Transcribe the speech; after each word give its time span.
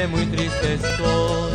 triste, 0.00 0.06
muy 0.08 0.26
triste 0.26 0.74
estoy. 0.74 1.52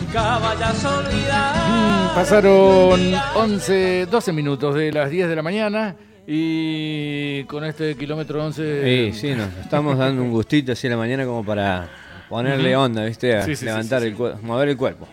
Nunca 0.00 0.38
vayas 0.38 0.84
a 0.84 0.98
olvidar. 0.98 1.54
Mm, 1.56 2.14
pasaron 2.14 3.00
11, 3.36 4.06
12 4.06 4.32
minutos 4.32 4.74
de 4.74 4.92
las 4.92 5.10
10 5.10 5.28
de 5.28 5.36
la 5.36 5.42
mañana 5.42 5.96
y 6.26 7.44
con 7.44 7.64
este 7.64 7.96
kilómetro 7.96 8.44
11... 8.44 9.12
Sí, 9.12 9.20
sí, 9.20 9.34
nos 9.34 9.54
estamos 9.56 9.96
dando 9.98 10.22
un 10.22 10.30
gustito 10.30 10.72
así 10.72 10.86
en 10.86 10.92
la 10.92 10.96
mañana 10.96 11.24
como 11.24 11.44
para 11.44 11.88
ponerle 12.28 12.76
onda, 12.76 13.04
¿viste? 13.04 13.36
A 13.36 13.42
Sí, 13.42 13.50
sí, 13.50 13.56
sí, 13.56 13.64
levantar 13.66 14.02
sí, 14.02 14.08
el 14.08 14.14
cuerpo, 14.14 14.38
mover 14.42 14.68
el 14.68 14.76
cuerpo. 14.76 15.08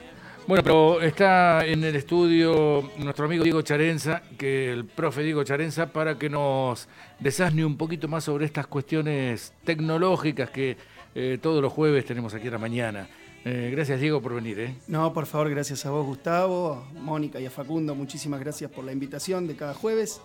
Bueno, 0.47 0.63
pero 0.63 1.01
está 1.01 1.65
en 1.65 1.83
el 1.83 1.95
estudio 1.95 2.91
nuestro 2.97 3.25
amigo 3.25 3.43
Diego 3.43 3.63
Charenza, 3.63 4.21
que 4.37 4.71
el 4.71 4.85
profe 4.85 5.23
Diego 5.23 5.43
Charenza, 5.43 5.87
para 5.87 6.19
que 6.19 6.29
nos 6.29 6.87
desasne 7.19 7.65
un 7.65 7.77
poquito 7.77 8.07
más 8.07 8.25
sobre 8.25 8.45
estas 8.45 8.67
cuestiones 8.67 9.53
tecnológicas 9.63 10.51
que 10.51 10.77
eh, 11.15 11.39
todos 11.41 11.61
los 11.61 11.73
jueves 11.73 12.05
tenemos 12.05 12.33
aquí 12.33 12.45
en 12.47 12.53
la 12.53 12.59
mañana. 12.59 13.09
Eh, 13.43 13.69
gracias 13.71 13.99
Diego 13.99 14.21
por 14.21 14.35
venir. 14.35 14.59
¿eh? 14.59 14.75
No, 14.87 15.13
por 15.13 15.25
favor, 15.25 15.49
gracias 15.49 15.85
a 15.85 15.91
vos, 15.91 16.05
Gustavo, 16.05 16.85
a 16.95 16.99
Mónica 16.99 17.39
y 17.39 17.45
a 17.45 17.49
Facundo. 17.49 17.95
Muchísimas 17.95 18.39
gracias 18.39 18.69
por 18.69 18.83
la 18.83 18.91
invitación 18.91 19.47
de 19.47 19.55
cada 19.55 19.73
jueves. 19.73 20.21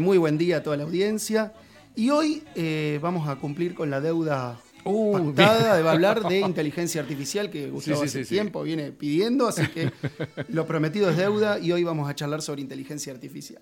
Muy 0.00 0.18
buen 0.18 0.36
día 0.36 0.58
a 0.58 0.62
toda 0.62 0.76
la 0.76 0.82
audiencia. 0.82 1.54
Y 1.96 2.10
hoy 2.10 2.42
vamos 3.00 3.26
a 3.28 3.36
cumplir 3.36 3.74
con 3.74 3.90
la 3.90 4.00
deuda 4.00 4.60
Uh, 4.84 5.34
pactada 5.34 5.76
de 5.76 5.88
hablar 5.88 6.22
de 6.28 6.40
inteligencia 6.40 7.00
artificial 7.00 7.50
que 7.50 7.68
Gustavo 7.68 8.00
sí, 8.00 8.06
hace 8.06 8.24
sí. 8.24 8.34
tiempo 8.34 8.62
viene 8.62 8.92
pidiendo, 8.92 9.48
así 9.48 9.66
que 9.68 9.90
lo 10.48 10.66
prometido 10.66 11.10
es 11.10 11.16
deuda 11.16 11.58
y 11.58 11.72
hoy 11.72 11.84
vamos 11.84 12.08
a 12.08 12.14
charlar 12.14 12.40
sobre 12.40 12.62
inteligencia 12.62 13.12
artificial. 13.12 13.60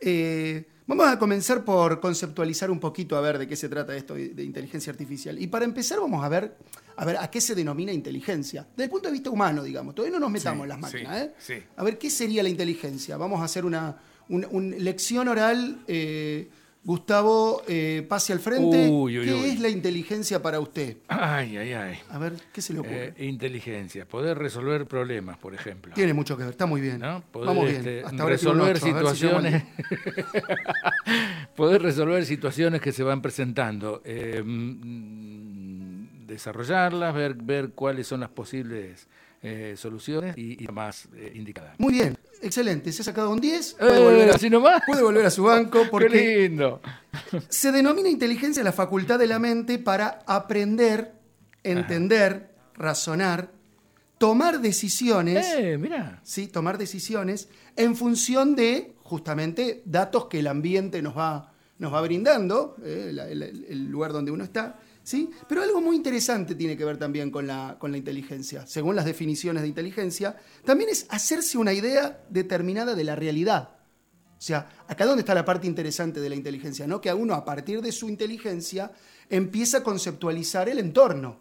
Eh, 0.00 0.64
vamos 0.86 1.06
a 1.08 1.18
comenzar 1.18 1.64
por 1.64 2.00
conceptualizar 2.00 2.70
un 2.70 2.80
poquito 2.80 3.16
a 3.16 3.20
ver 3.20 3.38
de 3.38 3.46
qué 3.48 3.56
se 3.56 3.68
trata 3.68 3.94
esto 3.96 4.14
de 4.14 4.42
inteligencia 4.44 4.90
artificial. 4.92 5.40
Y 5.40 5.46
para 5.46 5.64
empezar 5.64 6.00
vamos 6.00 6.24
a 6.24 6.28
ver, 6.28 6.56
a 6.96 7.04
ver 7.04 7.16
a 7.18 7.30
qué 7.30 7.40
se 7.40 7.54
denomina 7.54 7.92
inteligencia. 7.92 8.66
Desde 8.70 8.84
el 8.84 8.90
punto 8.90 9.08
de 9.08 9.12
vista 9.12 9.30
humano, 9.30 9.62
digamos. 9.62 9.94
Todavía 9.94 10.18
no 10.18 10.20
nos 10.20 10.30
metamos 10.30 10.58
Sí, 10.58 10.62
en 10.62 10.68
las 10.68 10.78
máquinas. 10.78 11.18
sí, 11.38 11.52
¿eh? 11.52 11.58
sí. 11.60 11.64
A 11.76 11.84
ver 11.84 11.98
qué 11.98 12.10
sería 12.10 12.42
la 12.42 12.48
inteligencia. 12.48 13.16
Vamos 13.16 13.40
a 13.40 13.44
hacer 13.44 13.64
una, 13.64 13.96
una- 14.28 14.48
una 14.48 14.76
lección 14.76 15.28
oral. 15.28 15.82
eh, 15.86 16.48
Gustavo, 16.88 17.64
eh, 17.68 18.02
pase 18.08 18.32
al 18.32 18.38
frente. 18.40 18.88
Uy, 18.88 19.18
uy, 19.18 19.26
¿Qué 19.26 19.34
uy. 19.34 19.44
es 19.50 19.60
la 19.60 19.68
inteligencia 19.68 20.40
para 20.40 20.58
usted? 20.58 20.96
Ay, 21.08 21.58
ay, 21.58 21.74
ay. 21.74 21.98
A 22.08 22.16
ver, 22.18 22.32
¿qué 22.50 22.62
se 22.62 22.72
le 22.72 22.78
ocurre? 22.78 23.12
Eh, 23.14 23.26
inteligencia, 23.26 24.08
poder 24.08 24.38
resolver 24.38 24.86
problemas, 24.86 25.36
por 25.36 25.52
ejemplo. 25.54 25.92
Tiene 25.94 26.14
mucho 26.14 26.34
que 26.34 26.44
ver, 26.44 26.52
está 26.52 26.64
muy 26.64 26.80
bien. 26.80 26.98
¿no? 27.00 27.22
Poder 27.30 27.46
Vamos 27.46 27.64
bien. 27.66 27.76
este, 27.76 28.02
Hasta 28.04 28.24
resolver 28.24 28.76
ocho, 28.76 28.86
si 28.86 28.90
situaciones. 28.90 29.64
poder 31.56 31.82
resolver 31.82 32.24
situaciones 32.24 32.80
que 32.80 32.92
se 32.92 33.02
van 33.02 33.20
presentando. 33.20 34.00
eh, 34.06 34.42
mm, 34.42 36.26
desarrollarlas, 36.26 37.14
ver, 37.14 37.34
ver 37.34 37.70
cuáles 37.74 38.06
son 38.06 38.20
las 38.20 38.30
posibles 38.30 39.08
eh, 39.42 39.74
soluciones 39.76 40.36
y, 40.36 40.64
y 40.64 40.66
más 40.68 41.08
eh, 41.14 41.32
indicada. 41.34 41.74
Muy 41.78 41.92
bien, 41.92 42.18
excelente. 42.42 42.92
Se 42.92 43.02
ha 43.02 43.04
sacado 43.04 43.30
un 43.30 43.40
10. 43.40 43.72
Eh, 43.72 43.76
Puede, 43.78 44.04
volver, 44.04 44.30
a, 44.30 44.34
¿así 44.34 44.50
nomás? 44.50 44.82
puede 44.86 45.02
volver 45.02 45.26
a 45.26 45.30
su 45.30 45.44
banco 45.44 45.82
¡Qué 45.82 45.88
porque 45.88 46.48
lindo! 46.48 46.80
se 47.48 47.70
denomina 47.72 48.08
inteligencia 48.08 48.62
la 48.64 48.72
facultad 48.72 49.18
de 49.18 49.26
la 49.28 49.38
mente 49.38 49.78
para 49.78 50.20
aprender, 50.26 51.12
entender, 51.62 52.50
razonar, 52.74 53.50
tomar 54.18 54.60
decisiones. 54.60 55.46
Eh, 55.56 55.78
mira. 55.78 56.20
¿sí? 56.24 56.48
tomar 56.48 56.76
decisiones 56.78 57.48
en 57.76 57.94
función 57.94 58.56
de 58.56 58.94
justamente 59.04 59.82
datos 59.84 60.26
que 60.26 60.40
el 60.40 60.48
ambiente 60.48 61.00
nos 61.00 61.16
va, 61.16 61.52
nos 61.78 61.94
va 61.94 62.00
brindando, 62.00 62.76
eh, 62.82 63.12
el 63.68 63.86
lugar 63.88 64.12
donde 64.12 64.32
uno 64.32 64.42
está. 64.42 64.80
¿Sí? 65.08 65.30
Pero 65.48 65.62
algo 65.62 65.80
muy 65.80 65.96
interesante 65.96 66.54
tiene 66.54 66.76
que 66.76 66.84
ver 66.84 66.98
también 66.98 67.30
con 67.30 67.46
la, 67.46 67.76
con 67.78 67.90
la 67.90 67.96
inteligencia. 67.96 68.66
Según 68.66 68.94
las 68.94 69.06
definiciones 69.06 69.62
de 69.62 69.68
inteligencia, 69.68 70.36
también 70.66 70.90
es 70.90 71.06
hacerse 71.08 71.56
una 71.56 71.72
idea 71.72 72.22
determinada 72.28 72.94
de 72.94 73.04
la 73.04 73.16
realidad. 73.16 73.70
O 74.38 74.40
sea, 74.40 74.68
acá 74.86 75.06
donde 75.06 75.22
está 75.22 75.34
la 75.34 75.46
parte 75.46 75.66
interesante 75.66 76.20
de 76.20 76.28
la 76.28 76.34
inteligencia, 76.34 76.86
¿no? 76.86 77.00
Que 77.00 77.08
a 77.08 77.14
uno 77.14 77.32
a 77.32 77.42
partir 77.42 77.80
de 77.80 77.90
su 77.90 78.10
inteligencia 78.10 78.92
empieza 79.30 79.78
a 79.78 79.82
conceptualizar 79.82 80.68
el 80.68 80.78
entorno. 80.78 81.40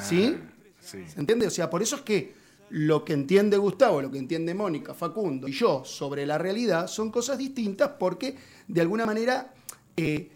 ¿Sí? 0.00 0.38
Sí. 0.80 1.04
¿Se 1.06 1.20
entiende? 1.20 1.46
O 1.46 1.50
sea, 1.50 1.68
por 1.68 1.82
eso 1.82 1.96
es 1.96 2.02
que 2.02 2.32
lo 2.70 3.04
que 3.04 3.12
entiende 3.12 3.58
Gustavo, 3.58 4.00
lo 4.00 4.10
que 4.10 4.16
entiende 4.16 4.54
Mónica, 4.54 4.94
Facundo 4.94 5.48
y 5.48 5.52
yo 5.52 5.84
sobre 5.84 6.24
la 6.24 6.38
realidad 6.38 6.86
son 6.86 7.10
cosas 7.10 7.36
distintas 7.36 7.90
porque 7.98 8.38
de 8.66 8.80
alguna 8.80 9.04
manera 9.04 9.52
eh, 9.98 10.30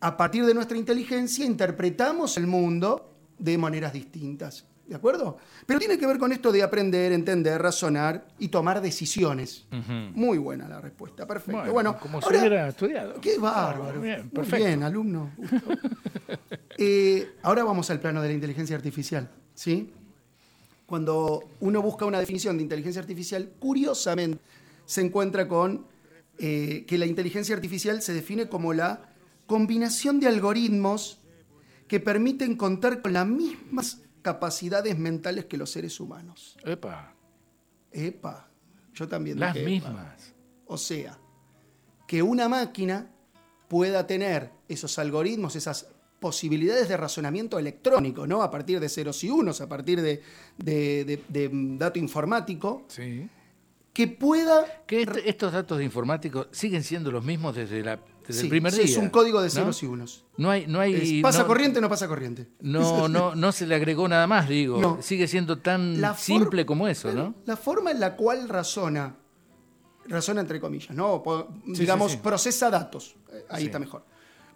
a 0.00 0.16
partir 0.16 0.44
de 0.44 0.54
nuestra 0.54 0.76
inteligencia 0.76 1.44
interpretamos 1.44 2.36
el 2.36 2.46
mundo 2.46 3.14
de 3.38 3.56
maneras 3.58 3.92
distintas. 3.92 4.66
¿De 4.86 4.96
acuerdo? 4.96 5.38
Pero 5.64 5.78
tiene 5.78 5.96
que 5.96 6.06
ver 6.06 6.18
con 6.18 6.32
esto 6.32 6.52
de 6.52 6.62
aprender, 6.62 7.12
entender, 7.12 7.62
razonar 7.62 8.26
y 8.38 8.48
tomar 8.48 8.82
decisiones. 8.82 9.64
Muy 10.12 10.36
buena 10.38 10.68
la 10.68 10.80
respuesta, 10.80 11.26
perfecto. 11.26 11.52
Bueno, 11.58 11.72
Bueno, 11.72 11.98
como 11.98 12.20
si 12.20 12.26
ahora- 12.26 12.38
hubiera 12.40 12.68
estudiado. 12.68 13.20
Qué 13.20 13.38
bárbaro. 13.38 14.00
Bien, 14.00 14.22
Muy 14.22 14.30
perfecto. 14.30 14.66
bien, 14.66 14.82
alumno. 14.82 15.30
Eh, 16.78 17.32
ahora 17.42 17.64
vamos 17.64 17.90
al 17.90 18.00
plano 18.00 18.22
de 18.22 18.28
la 18.28 18.34
inteligencia 18.34 18.74
artificial. 18.74 19.30
¿sí? 19.54 19.92
Cuando 20.86 21.42
uno 21.60 21.82
busca 21.82 22.06
una 22.06 22.18
definición 22.18 22.56
de 22.56 22.62
inteligencia 22.62 23.00
artificial, 23.00 23.50
curiosamente 23.58 24.38
se 24.86 25.02
encuentra 25.02 25.46
con 25.46 25.86
eh, 26.38 26.84
que 26.86 26.96
la 26.98 27.06
inteligencia 27.06 27.54
artificial 27.54 28.00
se 28.02 28.14
define 28.14 28.48
como 28.48 28.72
la 28.72 29.11
combinación 29.56 30.18
de 30.18 30.28
algoritmos 30.28 31.20
que 31.86 32.00
permiten 32.00 32.56
contar 32.56 33.02
con 33.02 33.12
las 33.12 33.26
mismas 33.26 34.00
capacidades 34.22 34.98
mentales 34.98 35.44
que 35.44 35.58
los 35.58 35.68
seres 35.70 36.00
humanos. 36.00 36.56
Epa, 36.64 37.12
Epa, 37.92 38.48
yo 38.94 39.06
también 39.06 39.38
las 39.38 39.52
dije 39.52 39.66
epa. 39.76 39.88
mismas. 39.90 40.32
O 40.64 40.78
sea, 40.78 41.18
que 42.08 42.22
una 42.22 42.48
máquina 42.48 43.10
pueda 43.68 44.06
tener 44.06 44.50
esos 44.68 44.98
algoritmos, 44.98 45.54
esas 45.54 45.86
posibilidades 46.18 46.88
de 46.88 46.96
razonamiento 46.96 47.58
electrónico, 47.58 48.26
¿no? 48.26 48.42
A 48.42 48.50
partir 48.50 48.80
de 48.80 48.88
ceros 48.88 49.22
y 49.22 49.28
unos, 49.28 49.60
a 49.60 49.68
partir 49.68 50.00
de, 50.00 50.22
de- 50.56 51.04
de- 51.04 51.22
de 51.28 51.50
dato 51.76 51.98
informático, 51.98 52.84
Sí. 52.88 53.28
que 53.92 54.06
pueda... 54.08 54.64
Que 54.86 55.02
est- 55.02 55.16
estos 55.26 55.52
datos 55.52 55.82
informáticos 55.82 56.46
siguen 56.52 56.82
siendo 56.84 57.10
los 57.10 57.22
mismos 57.22 57.54
desde, 57.54 57.82
la, 57.82 58.00
desde 58.26 58.40
Sí, 58.40 58.46
el 58.46 58.50
primer 58.50 58.72
sí, 58.72 58.82
día. 58.82 58.90
es 58.90 58.96
un 58.96 59.08
código 59.10 59.40
de 59.40 59.48
¿no? 59.48 59.52
ceros 59.54 59.82
y 59.82 59.86
unos. 59.86 60.24
No 60.36 60.50
hay, 60.50 60.66
no 60.66 60.80
hay. 60.80 60.94
Es, 61.18 61.22
¿Pasa 61.22 61.40
no- 61.42 61.46
corriente 61.46 61.78
o 61.78 61.82
no 61.82 61.88
pasa 61.88 62.08
corriente? 62.08 62.48
No, 62.60 63.08
no, 63.08 63.34
no 63.34 63.52
se 63.52 63.66
le 63.66 63.74
agregó 63.74 64.08
nada 64.08 64.26
más, 64.26 64.48
digo. 64.48 64.80
No. 64.80 64.98
Sigue 65.02 65.26
siendo 65.28 65.58
tan 65.58 66.00
La 66.00 66.14
simple 66.16 66.64
como 66.66 66.88
eso, 66.88 67.12
¿no? 67.12 67.34
La 67.46 67.56
forma 67.56 67.90
en 67.90 68.00
la 68.00 68.16
cual 68.16 68.48
razona, 68.48 69.16
razona 70.06 70.40
entre 70.40 70.60
comillas, 70.60 70.94
¿no? 70.96 71.22
Sí, 71.66 71.80
digamos, 71.80 72.12
sí, 72.12 72.18
procesa 72.22 72.70
datos. 72.70 73.16
Eh, 73.32 73.44
Ahí 73.48 73.64
está 73.66 73.78
mejor. 73.78 74.04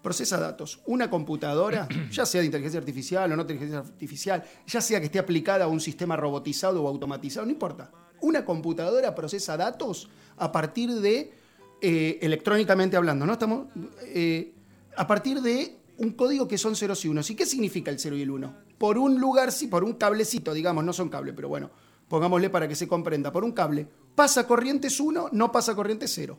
Procesa 0.03 0.38
datos. 0.38 0.81
Una 0.87 1.10
computadora, 1.10 1.88
ya 2.12 2.25
sea 2.27 2.41
de 2.41 2.47
inteligencia 2.47 2.78
artificial 2.78 3.31
o 3.33 3.37
no 3.37 3.43
inteligencia 3.43 3.78
artificial, 3.78 4.44
ya 4.66 4.81
sea 4.81 5.00
que 5.00 5.06
esté 5.06 5.19
aplicada 5.19 5.65
a 5.65 5.69
un 5.69 5.81
sistema 5.81 6.16
robotizado 6.16 6.83
o 6.83 6.88
automatizado, 6.88 7.44
no 7.47 7.53
importa. 7.53 7.91
Una 8.21 8.44
computadora 8.44 9.15
procesa 9.15 9.56
datos 9.56 10.09
a 10.38 10.50
partir 10.53 10.91
de, 10.91 11.33
eh, 11.81 12.19
electrónicamente 12.22 12.97
hablando, 12.97 13.26
¿no? 13.26 13.32
Estamos, 13.34 13.69
eh, 14.06 14.54
a 14.97 15.06
partir 15.06 15.41
de 15.41 15.76
un 15.98 16.12
código 16.12 16.47
que 16.48 16.59
son 16.59 16.76
ceros 16.76 17.04
y 17.04 17.09
unos. 17.09 17.31
¿Y 17.31 17.34
qué 17.34 17.47
significa 17.47 17.91
el 17.91 17.98
0 17.98 18.16
y 18.16 18.22
el 18.22 18.31
1? 18.31 18.54
Por 18.78 18.98
un 18.98 19.19
lugar, 19.19 19.53
sí, 19.53 19.69
por 19.69 19.84
un 19.84 19.94
cablecito, 19.94 20.53
digamos, 20.53 20.84
no 20.84 20.92
son 20.92 21.09
cables, 21.09 21.34
pero 21.34 21.48
bueno, 21.48 21.70
pongámosle 22.09 22.50
para 22.50 22.69
que 22.69 22.75
se 22.75 22.88
comprenda. 22.88 23.32
Por 23.32 23.44
un 23.44 23.53
cable, 23.53 23.86
pasa 24.15 24.47
corrientes 24.47 25.00
1, 25.00 25.31
no 25.32 25.53
pasa 25.53 25.75
corriente 25.75 26.09
0. 26.09 26.38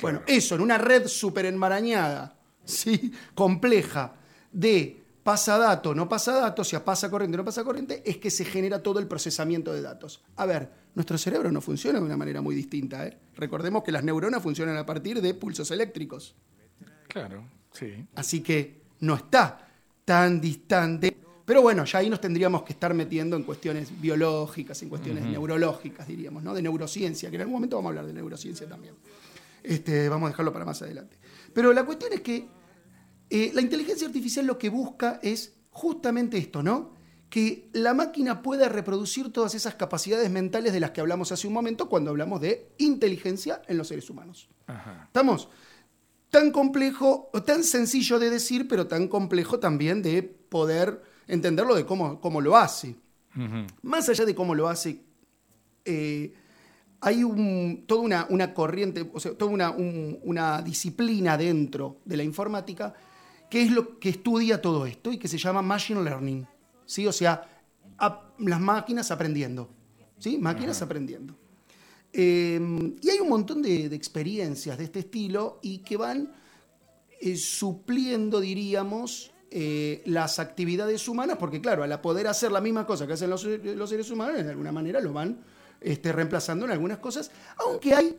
Bueno, 0.00 0.22
eso 0.26 0.56
en 0.56 0.60
una 0.60 0.78
red 0.78 1.06
súper 1.06 1.46
enmarañada, 1.46 2.36
¿sí? 2.64 3.12
compleja, 3.34 4.14
de 4.52 5.03
pasa 5.24 5.56
dato, 5.56 5.94
no 5.94 6.06
pasa 6.08 6.32
dato, 6.32 6.62
o 6.62 6.64
sea, 6.64 6.84
pasa 6.84 7.10
corriente, 7.10 7.36
no 7.36 7.44
pasa 7.44 7.64
corriente, 7.64 8.02
es 8.04 8.18
que 8.18 8.30
se 8.30 8.44
genera 8.44 8.82
todo 8.82 9.00
el 9.00 9.08
procesamiento 9.08 9.72
de 9.72 9.80
datos. 9.80 10.22
A 10.36 10.44
ver, 10.46 10.70
nuestro 10.94 11.16
cerebro 11.18 11.50
no 11.50 11.60
funciona 11.60 11.98
de 11.98 12.04
una 12.04 12.16
manera 12.16 12.42
muy 12.42 12.54
distinta. 12.54 13.06
¿eh? 13.06 13.18
Recordemos 13.34 13.82
que 13.82 13.90
las 13.90 14.04
neuronas 14.04 14.42
funcionan 14.42 14.76
a 14.76 14.86
partir 14.86 15.20
de 15.20 15.34
pulsos 15.34 15.70
eléctricos. 15.70 16.36
Claro, 17.08 17.48
sí. 17.72 18.06
Así 18.14 18.42
que 18.42 18.82
no 19.00 19.14
está 19.14 19.66
tan 20.04 20.40
distante. 20.40 21.16
Pero 21.46 21.62
bueno, 21.62 21.84
ya 21.84 21.98
ahí 22.00 22.10
nos 22.10 22.20
tendríamos 22.20 22.62
que 22.62 22.74
estar 22.74 22.92
metiendo 22.92 23.36
en 23.36 23.44
cuestiones 23.44 23.98
biológicas, 23.98 24.82
en 24.82 24.90
cuestiones 24.90 25.24
neurológicas, 25.24 26.06
diríamos, 26.06 26.42
¿no? 26.42 26.54
De 26.54 26.62
neurociencia, 26.62 27.30
que 27.30 27.36
en 27.36 27.42
algún 27.42 27.54
momento 27.54 27.76
vamos 27.76 27.88
a 27.88 27.90
hablar 27.90 28.06
de 28.06 28.12
neurociencia 28.12 28.68
también. 28.68 28.94
Este, 29.62 30.08
vamos 30.10 30.28
a 30.28 30.30
dejarlo 30.30 30.52
para 30.52 30.66
más 30.66 30.80
adelante. 30.82 31.16
Pero 31.52 31.72
la 31.72 31.84
cuestión 31.84 32.12
es 32.12 32.20
que 32.20 32.46
eh, 33.30 33.50
la 33.54 33.60
inteligencia 33.60 34.06
artificial 34.06 34.46
lo 34.46 34.58
que 34.58 34.68
busca 34.68 35.18
es 35.22 35.54
justamente 35.70 36.36
esto, 36.38 36.62
¿no? 36.62 36.92
Que 37.30 37.68
la 37.72 37.94
máquina 37.94 38.42
pueda 38.42 38.68
reproducir 38.68 39.32
todas 39.32 39.54
esas 39.54 39.74
capacidades 39.74 40.30
mentales 40.30 40.72
de 40.72 40.80
las 40.80 40.92
que 40.92 41.00
hablamos 41.00 41.32
hace 41.32 41.46
un 41.48 41.52
momento 41.54 41.88
cuando 41.88 42.10
hablamos 42.10 42.40
de 42.40 42.68
inteligencia 42.78 43.60
en 43.66 43.76
los 43.76 43.88
seres 43.88 44.08
humanos. 44.08 44.48
Ajá. 44.66 45.04
¿Estamos? 45.06 45.48
Tan 46.30 46.50
complejo, 46.52 47.30
o 47.32 47.42
tan 47.42 47.64
sencillo 47.64 48.18
de 48.18 48.30
decir, 48.30 48.68
pero 48.68 48.86
tan 48.86 49.08
complejo 49.08 49.58
también 49.58 50.02
de 50.02 50.22
poder 50.22 51.02
entenderlo 51.26 51.74
de 51.74 51.84
cómo, 51.86 52.20
cómo 52.20 52.40
lo 52.40 52.56
hace. 52.56 52.96
Más 53.82 54.08
allá 54.08 54.24
de 54.24 54.34
cómo 54.34 54.54
lo 54.54 54.68
hace, 54.68 55.00
eh, 55.84 56.34
hay 57.00 57.24
un, 57.24 57.84
toda 57.86 58.00
una, 58.02 58.26
una 58.30 58.54
corriente, 58.54 59.10
o 59.12 59.18
sea, 59.18 59.36
toda 59.36 59.50
una, 59.50 59.70
un- 59.70 60.20
una 60.22 60.62
disciplina 60.62 61.36
dentro 61.36 61.98
de 62.04 62.16
la 62.16 62.22
informática 62.22 62.94
que 63.50 63.62
es 63.62 63.70
lo 63.70 63.98
que 63.98 64.08
estudia 64.08 64.60
todo 64.60 64.86
esto 64.86 65.12
y 65.12 65.18
que 65.18 65.28
se 65.28 65.38
llama 65.38 65.62
Machine 65.62 66.02
Learning. 66.02 66.46
¿sí? 66.86 67.06
O 67.06 67.12
sea, 67.12 67.48
las 68.38 68.60
máquinas 68.60 69.10
aprendiendo. 69.10 69.70
¿sí? 70.18 70.38
Máquinas 70.38 70.80
aprendiendo. 70.82 71.36
Eh, 72.12 72.60
y 73.02 73.10
hay 73.10 73.18
un 73.18 73.28
montón 73.28 73.60
de, 73.60 73.88
de 73.88 73.96
experiencias 73.96 74.78
de 74.78 74.84
este 74.84 75.00
estilo 75.00 75.58
y 75.62 75.78
que 75.78 75.96
van 75.96 76.32
eh, 77.20 77.36
supliendo, 77.36 78.40
diríamos, 78.40 79.32
eh, 79.50 80.02
las 80.06 80.40
actividades 80.40 81.08
humanas, 81.08 81.36
porque 81.38 81.60
claro, 81.60 81.84
al 81.84 82.00
poder 82.00 82.26
hacer 82.26 82.50
la 82.50 82.60
misma 82.60 82.84
cosa 82.86 83.06
que 83.06 83.12
hacen 83.12 83.30
los, 83.30 83.44
los 83.44 83.88
seres 83.88 84.10
humanos, 84.10 84.42
de 84.42 84.50
alguna 84.50 84.72
manera 84.72 85.00
lo 85.00 85.12
van 85.12 85.38
este, 85.80 86.12
reemplazando 86.12 86.66
en 86.66 86.72
algunas 86.72 86.98
cosas, 86.98 87.30
aunque 87.58 87.94
hay, 87.94 88.18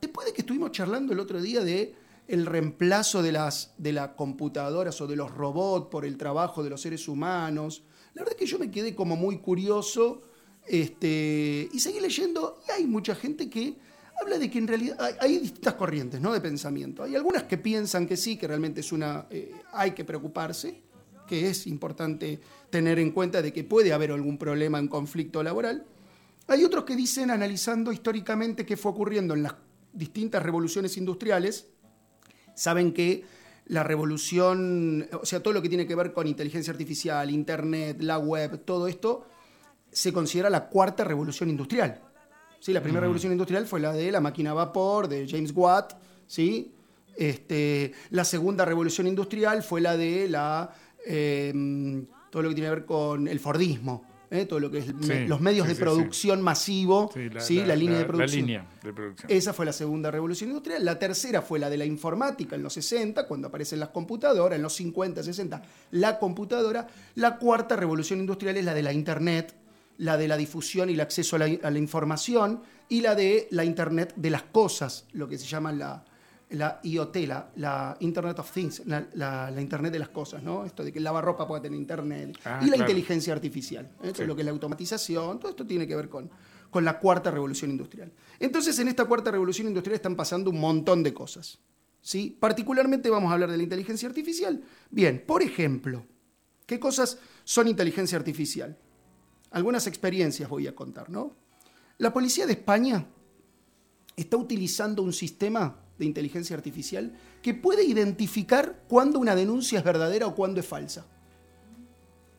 después 0.00 0.28
de 0.28 0.32
que 0.32 0.42
estuvimos 0.42 0.70
charlando 0.70 1.12
el 1.12 1.18
otro 1.18 1.42
día 1.42 1.62
de 1.62 1.94
el 2.28 2.46
reemplazo 2.46 3.22
de 3.22 3.32
las, 3.32 3.74
de 3.78 3.92
las 3.92 4.10
computadoras 4.10 5.00
o 5.00 5.06
de 5.06 5.16
los 5.16 5.30
robots 5.30 5.88
por 5.90 6.04
el 6.04 6.16
trabajo 6.16 6.62
de 6.62 6.70
los 6.70 6.80
seres 6.80 7.08
humanos, 7.08 7.84
la 8.14 8.22
verdad 8.22 8.36
es 8.36 8.38
que 8.38 8.50
yo 8.50 8.58
me 8.58 8.70
quedé 8.70 8.94
como 8.94 9.16
muy 9.16 9.38
curioso 9.38 10.22
este, 10.66 11.68
y 11.72 11.78
seguí 11.78 12.00
leyendo 12.00 12.60
y 12.66 12.72
hay 12.72 12.86
mucha 12.86 13.14
gente 13.14 13.48
que 13.48 13.76
habla 14.20 14.38
de 14.38 14.50
que 14.50 14.58
en 14.58 14.66
realidad 14.66 14.96
hay, 15.00 15.14
hay 15.20 15.38
distintas 15.38 15.74
corrientes 15.74 16.20
¿no? 16.20 16.32
de 16.32 16.40
pensamiento. 16.40 17.02
Hay 17.02 17.14
algunas 17.14 17.44
que 17.44 17.58
piensan 17.58 18.06
que 18.06 18.16
sí, 18.16 18.36
que 18.36 18.48
realmente 18.48 18.80
es 18.80 18.90
una, 18.90 19.26
eh, 19.30 19.52
hay 19.72 19.92
que 19.92 20.04
preocuparse, 20.04 20.82
que 21.26 21.48
es 21.48 21.66
importante 21.66 22.40
tener 22.70 22.98
en 22.98 23.10
cuenta 23.10 23.42
de 23.42 23.52
que 23.52 23.64
puede 23.64 23.92
haber 23.92 24.12
algún 24.12 24.38
problema 24.38 24.78
en 24.78 24.88
conflicto 24.88 25.42
laboral. 25.42 25.84
Hay 26.48 26.64
otros 26.64 26.84
que 26.84 26.96
dicen, 26.96 27.30
analizando 27.30 27.92
históricamente 27.92 28.64
qué 28.64 28.76
fue 28.76 28.92
ocurriendo 28.92 29.34
en 29.34 29.42
las 29.42 29.54
distintas 29.92 30.42
revoluciones 30.42 30.96
industriales, 30.96 31.68
saben 32.56 32.92
que 32.92 33.24
la 33.66 33.84
revolución, 33.84 35.08
o 35.12 35.24
sea, 35.24 35.40
todo 35.40 35.54
lo 35.54 35.62
que 35.62 35.68
tiene 35.68 35.86
que 35.86 35.94
ver 35.94 36.12
con 36.12 36.26
inteligencia 36.26 36.72
artificial, 36.72 37.30
internet, 37.30 37.98
la 38.00 38.18
web, 38.18 38.62
todo 38.64 38.88
esto, 38.88 39.26
se 39.90 40.12
considera 40.12 40.50
la 40.50 40.68
cuarta 40.68 41.04
revolución 41.04 41.50
industrial. 41.50 42.00
¿Sí? 42.60 42.72
La 42.72 42.82
primera 42.82 43.02
revolución 43.02 43.32
industrial 43.32 43.66
fue 43.66 43.80
la 43.80 43.92
de 43.92 44.10
la 44.10 44.20
máquina 44.20 44.50
a 44.50 44.54
vapor, 44.54 45.08
de 45.08 45.28
James 45.28 45.52
Watt. 45.54 45.94
¿sí? 46.26 46.72
Este, 47.16 47.92
la 48.10 48.24
segunda 48.24 48.64
revolución 48.64 49.06
industrial 49.06 49.62
fue 49.62 49.80
la 49.80 49.96
de 49.96 50.28
la, 50.28 50.74
eh, 51.06 51.52
todo 52.30 52.42
lo 52.42 52.48
que 52.48 52.54
tiene 52.54 52.70
que 52.70 52.74
ver 52.76 52.86
con 52.86 53.28
el 53.28 53.40
Fordismo. 53.40 54.15
¿Eh? 54.30 54.46
Todo 54.46 54.60
lo 54.60 54.70
que 54.70 54.78
es 54.78 54.94
me- 54.94 55.22
Sí, 55.22 55.26
los 55.26 55.40
medios 55.40 55.64
sí, 55.64 55.68
de 55.68 55.74
sí, 55.74 55.78
sí. 55.78 55.82
producción 55.82 56.42
masivo, 56.42 57.10
¿sí? 57.38 57.64
la, 57.64 57.76
línea 57.76 57.98
de 57.98 58.04
producción. 58.04 58.18
La 58.18 58.26
línea 58.46 58.66
de 58.82 58.92
producción. 58.92 59.30
Esa 59.30 59.52
fue 59.52 59.66
la 59.66 59.72
segunda 59.72 60.10
revolución 60.10 60.50
industrial. 60.50 60.84
La 60.84 60.98
tercera 60.98 61.42
fue 61.42 61.58
la 61.58 61.70
de 61.70 61.76
la 61.78 61.84
informática 61.84 62.56
en 62.56 62.62
los 62.62 62.72
60, 62.74 63.26
cuando 63.26 63.48
aparecen 63.48 63.80
las 63.80 63.90
computadoras, 63.90 64.56
en 64.56 64.62
los 64.62 64.74
50, 64.74 65.22
60, 65.22 65.62
la 65.92 66.18
computadora. 66.18 66.86
La 67.14 67.36
cuarta 67.38 67.76
revolución 67.76 68.20
industrial 68.20 68.56
es 68.56 68.64
la 68.64 68.74
de 68.74 68.82
la 68.82 68.92
Internet, 68.92 69.54
la 69.98 70.16
de 70.16 70.28
la 70.28 70.36
difusión 70.36 70.90
y 70.90 70.94
el 70.94 71.00
acceso 71.00 71.36
a 71.36 71.38
la, 71.40 71.46
a 71.62 71.70
la 71.70 71.78
información, 71.78 72.60
y 72.88 73.00
la 73.00 73.14
de 73.14 73.48
la 73.50 73.64
Internet 73.64 74.12
de 74.16 74.30
las 74.30 74.42
cosas, 74.42 75.06
lo 75.12 75.28
que 75.28 75.38
se 75.38 75.46
llama 75.46 75.72
la, 75.72 76.04
la 76.50 76.78
IoT, 76.82 77.16
la, 77.26 77.50
la 77.56 77.96
Internet 78.00 78.38
of 78.38 78.50
Things, 78.52 78.82
la, 78.86 79.06
la- 79.14 79.50
la 79.50 79.60
Internet 79.60 79.92
de 79.92 79.98
las 79.98 80.10
cosas, 80.10 80.42
¿no? 80.42 80.64
Esto 80.64 80.84
de 80.84 80.92
que 80.92 80.98
el 80.98 81.04
lavarropa 81.04 81.46
pueda 81.48 81.60
tener 81.62 81.78
Internet. 81.78 82.38
Ah, 82.44 82.60
y 82.62 82.66
la 82.66 82.76
claro. 82.76 82.82
inteligencia 82.90 83.32
artificial, 83.32 83.90
¿eh? 84.02 84.12
Sí. 84.14 84.24
lo 84.24 84.34
que 84.36 84.42
es 84.42 84.46
la 84.46 84.52
automatización, 84.52 85.40
todo 85.40 85.50
esto 85.50 85.66
tiene 85.66 85.86
que 85.88 85.96
ver 85.96 86.08
con, 86.08 86.30
con 86.70 86.84
la 86.84 86.98
cuarta 87.00 87.30
revolución 87.30 87.70
industrial. 87.72 88.12
Entonces, 88.38 88.78
en 88.78 88.88
esta 88.88 89.04
cuarta 89.06 89.30
revolución 89.32 89.66
industrial 89.66 89.96
están 89.96 90.14
pasando 90.14 90.50
un 90.50 90.60
montón 90.60 91.02
de 91.02 91.12
cosas. 91.12 91.58
¿sí? 92.00 92.36
Particularmente 92.38 93.10
vamos 93.10 93.30
a 93.30 93.34
hablar 93.34 93.50
de 93.50 93.56
la 93.56 93.62
inteligencia 93.64 94.08
artificial. 94.08 94.62
Bien, 94.90 95.24
por 95.26 95.42
ejemplo, 95.42 96.06
¿qué 96.66 96.78
cosas 96.78 97.18
son 97.42 97.66
inteligencia 97.66 98.16
artificial? 98.18 98.78
Algunas 99.50 99.86
experiencias 99.88 100.48
voy 100.48 100.68
a 100.68 100.74
contar, 100.76 101.10
¿no? 101.10 101.34
La 101.98 102.12
policía 102.12 102.46
de 102.46 102.52
España 102.52 103.04
está 104.16 104.36
utilizando 104.36 105.02
un 105.02 105.12
sistema 105.12 105.76
de 105.98 106.04
inteligencia 106.04 106.56
artificial 106.56 107.12
que 107.42 107.54
puede 107.54 107.84
identificar 107.84 108.82
cuándo 108.88 109.18
una 109.18 109.34
denuncia 109.34 109.78
es 109.78 109.84
verdadera 109.84 110.26
o 110.26 110.34
cuándo 110.34 110.60
es 110.60 110.66
falsa. 110.66 111.06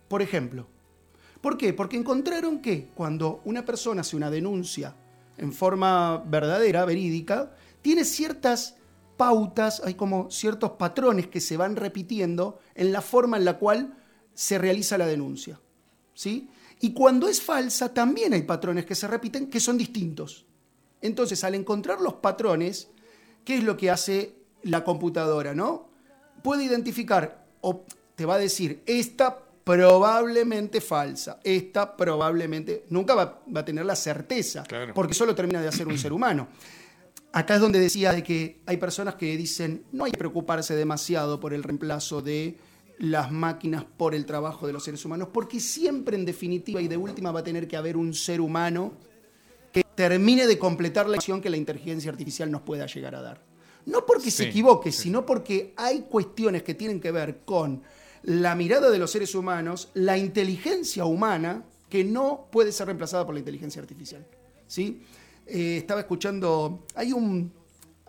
Por 0.08 0.22
ejemplo, 0.22 0.68
¿por 1.42 1.58
qué? 1.58 1.74
Porque 1.74 1.98
encontraron 1.98 2.62
que 2.62 2.90
cuando 2.94 3.42
una 3.46 3.66
persona 3.66 4.02
hace 4.02 4.16
una 4.16 4.30
denuncia 4.30 4.96
en 5.38 5.54
forma 5.54 6.24
verdadera, 6.26 6.86
verídica, 6.86 7.54
tiene 7.82 8.06
ciertas 8.06 8.76
pautas, 9.18 9.82
hay 9.84 9.96
como 9.96 10.30
ciertos 10.30 10.72
patrones 10.72 11.28
que 11.28 11.42
se 11.42 11.58
van 11.58 11.76
repitiendo 11.76 12.60
en 12.76 12.92
la 12.92 13.02
forma 13.02 13.38
en 13.38 13.46
la 13.46 13.58
cual 13.58 13.98
se 14.34 14.58
realiza 14.58 14.98
la 14.98 15.08
denuncia. 15.08 15.60
¿sí? 16.14 16.50
Y 16.80 16.94
cuando 16.94 17.28
es 17.28 17.42
falsa, 17.42 17.94
también 17.94 18.34
hay 18.34 18.44
patrones 18.44 18.86
que 18.86 18.96
se 18.96 19.08
repiten 19.08 19.50
que 19.50 19.60
son 19.60 19.78
distintos. 19.78 20.46
Entonces, 21.02 21.44
al 21.44 21.56
encontrar 21.56 22.02
los 22.02 22.16
patrones, 22.16 22.90
¿qué 23.48 23.56
es 23.60 23.64
lo 23.64 23.78
que 23.78 23.90
hace 23.90 24.36
la 24.64 24.84
computadora? 24.84 25.56
¿no? 25.56 25.90
Puede 26.44 26.66
identificar 26.66 27.46
o 27.62 27.86
te 28.14 28.26
va 28.26 28.36
a 28.36 28.40
decir, 28.40 28.84
esta 28.86 29.40
probablemente 29.64 30.82
falsa, 30.82 31.40
esta 31.46 31.96
probablemente, 31.96 32.84
nunca 32.90 33.16
va, 33.16 33.40
va 33.56 33.62
a 33.62 33.66
tener 33.66 33.86
la 33.86 33.96
certeza, 33.96 34.64
Claro. 34.64 34.94
porque 34.94 35.14
solo 35.14 35.34
termina 35.34 35.62
de 35.62 35.70
hacer 35.70 35.88
un 35.88 35.98
ser 35.98 36.12
humano. 36.12 36.50
Acá 37.32 37.56
es 37.56 37.62
donde 37.62 37.80
decía 37.80 38.12
de 38.12 38.22
que 38.22 38.60
hay 38.66 38.76
personas 38.76 39.16
que 39.16 39.38
dicen 39.38 39.86
no 39.94 40.04
hay 40.04 40.12
que 40.12 40.18
preocuparse 40.18 40.76
demasiado 40.76 41.40
por 41.40 41.54
el 41.54 41.64
reemplazo 41.64 42.22
de 42.22 42.58
las 43.00 43.32
máquinas 43.32 43.86
por 43.86 44.14
el 44.14 44.26
trabajo 44.26 44.68
de 44.68 44.74
los 44.74 44.84
seres 44.84 45.06
humanos, 45.06 45.30
porque 45.32 45.62
siempre 45.62 46.18
en 46.18 46.26
definitiva 46.26 46.82
y 46.82 46.90
de 46.90 46.98
última 46.98 47.32
va 47.32 47.40
a 47.42 47.44
tener 47.44 47.66
que 47.68 47.78
haber 47.78 47.96
un 47.96 48.14
ser 48.14 48.42
humano 48.42 48.92
termine 49.98 50.46
de 50.46 50.60
completar 50.60 51.10
la 51.10 51.18
acción 51.18 51.42
que 51.42 51.50
la 51.50 51.58
inteligencia 51.58 52.12
artificial 52.12 52.52
nos 52.52 52.62
pueda 52.62 52.86
llegar 52.86 53.16
a 53.16 53.22
dar. 53.24 53.42
No 53.88 54.06
porque 54.06 54.30
se 54.30 54.44
equivoque, 54.44 54.92
sí. 54.92 55.04
sino 55.04 55.26
porque 55.26 55.74
hay 55.76 56.02
cuestiones 56.02 56.62
que 56.62 56.76
tienen 56.76 57.00
que 57.00 57.10
ver 57.12 57.40
con 57.46 57.82
la 58.22 58.54
mirada 58.54 58.92
de 58.92 59.00
los 59.00 59.10
seres 59.10 59.34
humanos, 59.34 59.90
la 59.96 60.16
inteligencia 60.16 61.06
humana, 61.06 61.64
que 61.90 62.04
no 62.04 62.48
puede 62.52 62.72
ser 62.72 62.86
reemplazada 62.86 63.26
por 63.26 63.34
la 63.34 63.40
inteligencia 63.40 63.82
artificial. 63.82 64.24
¿sí? 64.68 65.02
Eh, 65.48 65.78
estaba 65.78 66.02
escuchando, 66.02 66.86
hay 66.94 67.12
un, 67.12 67.52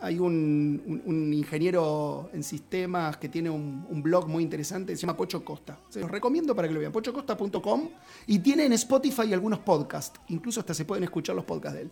hay 0.00 0.18
un, 0.18 0.82
un- 0.86 1.02
un 1.06 1.32
ingeniero 1.32 2.30
en 2.32 2.42
sistemas 2.42 3.16
que 3.16 3.28
tiene 3.28 3.50
un, 3.50 3.86
un 3.88 4.02
blog 4.02 4.28
muy 4.28 4.42
interesante, 4.42 4.94
se 4.96 5.00
llama 5.02 5.16
Pocho 5.16 5.44
Costa. 5.44 5.78
Se 5.88 6.00
los 6.00 6.10
recomiendo 6.10 6.54
para 6.54 6.68
que 6.68 6.74
lo 6.74 6.80
vean, 6.80 6.92
pochocosta.com 6.92 7.88
y 8.26 8.38
tiene 8.38 8.64
en 8.66 8.72
Spotify 8.74 9.32
algunos 9.32 9.58
podcasts, 9.60 10.20
incluso 10.28 10.60
hasta 10.60 10.74
se 10.74 10.84
pueden 10.84 11.04
escuchar 11.04 11.34
los 11.36 11.44
podcasts 11.44 11.76
de 11.78 11.82
él. 11.84 11.90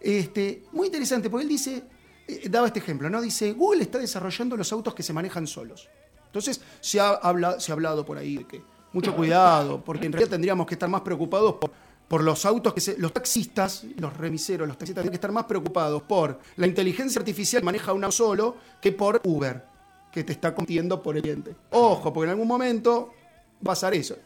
este, 0.00 0.64
muy 0.72 0.86
interesante, 0.86 1.28
porque 1.30 1.42
él 1.44 1.48
dice, 1.48 1.82
eh, 2.28 2.48
daba 2.48 2.66
este 2.68 2.78
ejemplo, 2.78 3.08
¿no? 3.10 3.20
Dice, 3.20 3.52
Google 3.52 3.82
está 3.82 3.98
desarrollando 3.98 4.56
los 4.56 4.72
autos 4.72 4.94
que 4.94 5.02
se 5.02 5.12
manejan 5.12 5.46
solos. 5.46 5.88
Entonces, 6.26 6.60
se 6.80 6.98
ha, 7.00 7.10
habla- 7.10 7.60
se 7.60 7.72
ha 7.72 7.74
hablado 7.74 8.04
por 8.06 8.16
ahí 8.18 8.36
de 8.36 8.44
que 8.46 8.62
mucho 8.92 9.14
cuidado, 9.16 9.82
porque 9.84 10.06
en 10.06 10.12
realidad 10.12 10.30
tendríamos 10.30 10.66
que 10.66 10.74
estar 10.74 10.88
más 10.88 11.00
preocupados 11.02 11.54
por, 11.54 11.70
por 12.08 12.22
los 12.22 12.44
autos 12.44 12.74
que 12.74 12.80
se, 12.80 12.98
los 12.98 13.12
taxistas, 13.12 13.84
los 13.96 14.16
remiseros, 14.16 14.68
los 14.68 14.76
taxistas 14.76 15.02
tienen 15.02 15.12
que 15.12 15.16
estar 15.16 15.32
más 15.32 15.44
preocupados 15.44 16.02
por 16.02 16.40
la 16.56 16.66
inteligencia 16.66 17.18
artificial 17.18 17.62
maneja 17.62 17.92
uno 17.92 18.12
solo 18.12 18.56
que 18.80 18.92
por 18.92 19.20
Uber, 19.24 19.64
que 20.12 20.22
te 20.22 20.32
está 20.32 20.54
compitiendo 20.54 21.02
por 21.02 21.16
el 21.16 21.22
cliente. 21.22 21.56
Ojo, 21.70 22.12
porque 22.12 22.26
en 22.26 22.30
algún 22.32 22.48
momento 22.48 23.14
va 23.56 23.72
a 23.72 23.74
pasar 23.74 23.94
eso. 23.94 24.16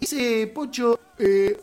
Dice 0.00 0.46
Pocho, 0.48 0.98
eh, 1.18 1.58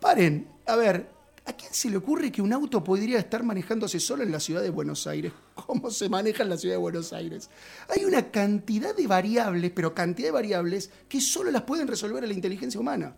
paren, 0.00 0.48
a 0.66 0.76
ver, 0.76 1.08
¿a 1.44 1.52
quién 1.52 1.72
se 1.72 1.90
le 1.90 1.96
ocurre 1.96 2.30
que 2.30 2.40
un 2.40 2.52
auto 2.52 2.84
podría 2.84 3.18
estar 3.18 3.42
manejándose 3.42 3.98
solo 4.00 4.22
en 4.22 4.30
la 4.30 4.38
ciudad 4.38 4.62
de 4.62 4.70
Buenos 4.70 5.06
Aires? 5.06 5.32
¿Cómo 5.66 5.90
se 5.90 6.08
maneja 6.08 6.44
en 6.44 6.50
la 6.50 6.56
ciudad 6.56 6.76
de 6.76 6.80
Buenos 6.80 7.12
Aires? 7.12 7.50
Hay 7.88 8.04
una 8.04 8.30
cantidad 8.30 8.94
de 8.94 9.06
variables, 9.06 9.72
pero 9.74 9.94
cantidad 9.94 10.28
de 10.28 10.32
variables 10.32 10.90
que 11.08 11.20
solo 11.20 11.50
las 11.50 11.62
pueden 11.62 11.88
resolver 11.88 12.26
la 12.26 12.34
inteligencia 12.34 12.80
humana. 12.80 13.14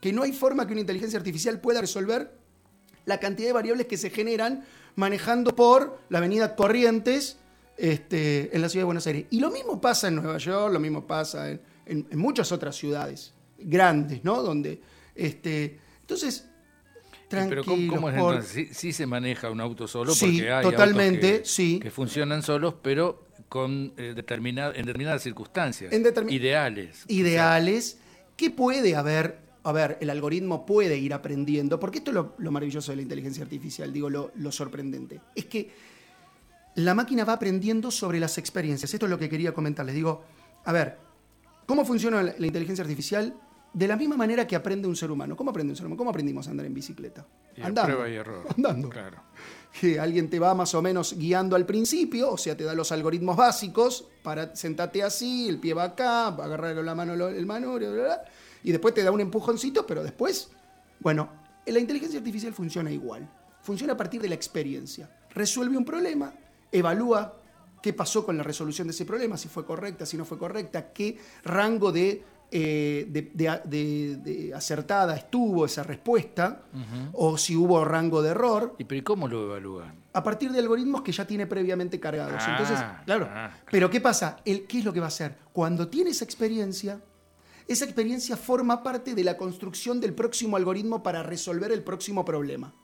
Que 0.00 0.12
no 0.12 0.22
hay 0.22 0.32
forma 0.32 0.66
que 0.66 0.72
una 0.72 0.80
inteligencia 0.80 1.18
artificial 1.18 1.60
pueda 1.60 1.80
resolver 1.80 2.30
la 3.04 3.18
cantidad 3.20 3.48
de 3.48 3.52
variables 3.52 3.86
que 3.86 3.96
se 3.96 4.10
generan 4.10 4.64
manejando 4.96 5.54
por 5.54 6.00
la 6.08 6.18
avenida 6.18 6.54
Corrientes 6.56 7.36
este, 7.76 8.54
en 8.54 8.60
la 8.62 8.68
ciudad 8.68 8.82
de 8.82 8.86
Buenos 8.86 9.06
Aires. 9.06 9.24
Y 9.30 9.40
lo 9.40 9.50
mismo 9.50 9.80
pasa 9.80 10.08
en 10.08 10.16
Nueva 10.16 10.38
York, 10.38 10.72
lo 10.72 10.80
mismo 10.80 11.06
pasa 11.06 11.50
en, 11.50 11.60
en- 11.86 12.06
en 12.10 12.18
muchas 12.18 12.52
otras 12.52 12.76
ciudades 12.76 13.32
grandes, 13.58 14.22
¿no? 14.24 14.42
Donde, 14.42 14.80
este, 15.14 15.78
entonces, 16.02 16.46
Pero 17.28 17.62
¿cómo, 17.64 17.64
tranquilos, 17.64 17.94
cómo 17.94 18.08
es 18.10 18.18
por- 18.18 18.34
entonces? 18.34 18.68
Sí, 18.68 18.74
sí 18.74 18.92
se 18.92 19.06
maneja 19.06 19.50
un 19.50 19.60
auto 19.60 19.86
solo 19.88 20.12
Sí, 20.14 20.26
porque 20.26 20.42
hay 20.50 20.56
autos 20.58 20.72
totalmente, 20.72 21.40
que, 21.40 21.44
sí. 21.46 21.78
que 21.80 21.90
funcionan 21.90 22.42
solos, 22.42 22.74
pero 22.82 23.26
con 23.48 23.92
eh, 23.96 24.12
determinada- 24.14 24.74
en 24.74 24.84
determinadas 24.86 25.22
circunstancias 25.22 25.92
En 25.92 26.04
determin- 26.04 26.32
ideales. 26.32 27.04
ideales 27.08 27.98
¿Qué 28.36 28.50
puede 28.50 28.94
haber? 28.96 29.38
A 29.62 29.72
ver, 29.72 29.98
el 30.00 30.08
algoritmo 30.10 30.64
puede 30.64 30.96
ir 30.96 31.12
aprendiendo, 31.12 31.78
porque 31.78 31.98
esto 31.98 32.10
es 32.10 32.14
lo, 32.14 32.34
lo 32.38 32.50
maravilloso 32.50 32.92
de 32.92 32.96
la 32.96 33.02
inteligencia 33.02 33.42
artificial, 33.42 33.92
digo, 33.92 34.08
lo, 34.08 34.32
lo 34.36 34.50
sorprendente. 34.50 35.20
Es 35.34 35.46
que 35.46 35.70
la 36.76 36.94
máquina 36.94 37.24
va 37.24 37.34
aprendiendo 37.34 37.90
sobre 37.90 38.20
las 38.20 38.38
experiencias. 38.38 38.92
Esto 38.92 39.06
es 39.06 39.10
lo 39.10 39.18
que 39.18 39.28
quería 39.28 39.52
comentarles. 39.52 39.94
Digo, 39.94 40.22
a 40.64 40.72
ver, 40.72 40.96
¿cómo 41.66 41.84
funciona 41.84 42.22
la, 42.22 42.34
la 42.38 42.46
inteligencia 42.46 42.82
artificial? 42.82 43.34
De 43.72 43.86
la 43.86 43.96
misma 43.96 44.16
manera 44.16 44.46
que 44.46 44.56
aprende 44.56 44.88
un 44.88 44.96
ser 44.96 45.10
humano. 45.10 45.36
¿Cómo 45.36 45.50
aprende 45.50 45.72
un 45.72 45.76
ser 45.76 45.86
humano? 45.86 45.98
¿Cómo 45.98 46.10
aprendimos 46.10 46.46
a 46.48 46.50
andar 46.50 46.66
en 46.66 46.74
bicicleta? 46.74 47.24
Y 47.56 47.62
a 47.62 47.72
prueba 47.72 48.08
y 48.08 48.14
error. 48.14 48.46
Andando. 48.56 48.88
Claro. 48.88 49.18
que 49.80 50.00
alguien 50.00 50.28
te 50.28 50.38
va 50.38 50.54
más 50.54 50.74
o 50.74 50.82
menos 50.82 51.16
guiando 51.16 51.54
al 51.54 51.66
principio, 51.66 52.32
o 52.32 52.38
sea, 52.38 52.56
te 52.56 52.64
da 52.64 52.74
los 52.74 52.90
algoritmos 52.90 53.36
básicos 53.36 54.08
para 54.22 54.56
sentarte 54.56 55.02
así, 55.02 55.48
el 55.48 55.58
pie 55.58 55.74
va 55.74 55.84
acá, 55.84 56.28
agarrar 56.28 56.76
la 56.76 56.94
mano 56.94 57.12
el 57.28 57.46
mano, 57.46 57.74
bla, 57.74 57.90
bla, 57.90 58.02
bla, 58.02 58.24
y 58.62 58.72
después 58.72 58.94
te 58.94 59.02
da 59.02 59.10
un 59.10 59.20
empujoncito, 59.20 59.86
pero 59.86 60.02
después, 60.02 60.50
bueno, 61.00 61.28
la 61.66 61.78
inteligencia 61.78 62.18
artificial 62.18 62.52
funciona 62.52 62.90
igual. 62.90 63.28
Funciona 63.62 63.92
a 63.92 63.96
partir 63.96 64.20
de 64.20 64.28
la 64.28 64.34
experiencia. 64.34 65.10
Resuelve 65.34 65.76
un 65.76 65.84
problema, 65.84 66.32
evalúa 66.72 67.36
qué 67.82 67.92
pasó 67.92 68.24
con 68.26 68.36
la 68.36 68.42
resolución 68.42 68.86
de 68.88 68.92
ese 68.92 69.04
problema, 69.04 69.36
si 69.36 69.48
fue 69.48 69.64
correcta, 69.64 70.04
si 70.06 70.16
no 70.16 70.24
fue 70.24 70.38
correcta, 70.38 70.92
qué 70.92 71.18
rango 71.44 71.92
de 71.92 72.24
eh, 72.52 73.06
de, 73.08 73.30
de- 73.32 73.60
de- 73.64 74.16
de 74.16 74.52
acertada 74.54 75.14
estuvo 75.14 75.64
esa 75.66 75.84
respuesta, 75.84 76.62
o 77.12 77.38
si 77.38 77.54
hubo 77.54 77.84
rango 77.84 78.22
de 78.22 78.30
error, 78.30 78.74
¿Y 78.76 78.82
pero 78.82 78.98
¿y 78.98 79.02
cómo 79.02 79.28
lo 79.28 79.44
evalúan? 79.44 79.94
a 80.12 80.22
partir 80.24 80.50
de 80.50 80.58
algoritmos 80.58 81.02
que 81.02 81.12
ya 81.12 81.24
tiene 81.28 81.46
previamente 81.46 82.00
cargados. 82.00 82.42
Ah, 82.44 82.50
Entonces, 82.50 82.76
claro. 83.04 83.26
ah, 83.30 83.50
claro. 83.50 83.54
Pero 83.70 83.88
¿qué 83.88 84.00
pasa? 84.00 84.38
El, 84.44 84.64
¿Qué 84.66 84.80
es 84.80 84.84
lo 84.84 84.92
que 84.92 84.98
va 84.98 85.06
a 85.06 85.14
hacer? 85.14 85.36
Cuando 85.52 85.86
tiene 85.86 86.10
esa 86.10 86.24
experiencia, 86.24 87.00
esa 87.72 87.84
experiencia 87.84 88.36
forma 88.36 88.82
parte 88.82 89.14
de 89.14 89.22
la 89.24 89.36
construcción 89.36 90.00
del 90.00 90.12
próximo 90.14 90.56
algoritmo 90.56 91.02
para 91.02 91.22
resolver 91.22 91.70
el 91.72 91.82
próximo 91.84 92.24
problema. 92.24 92.74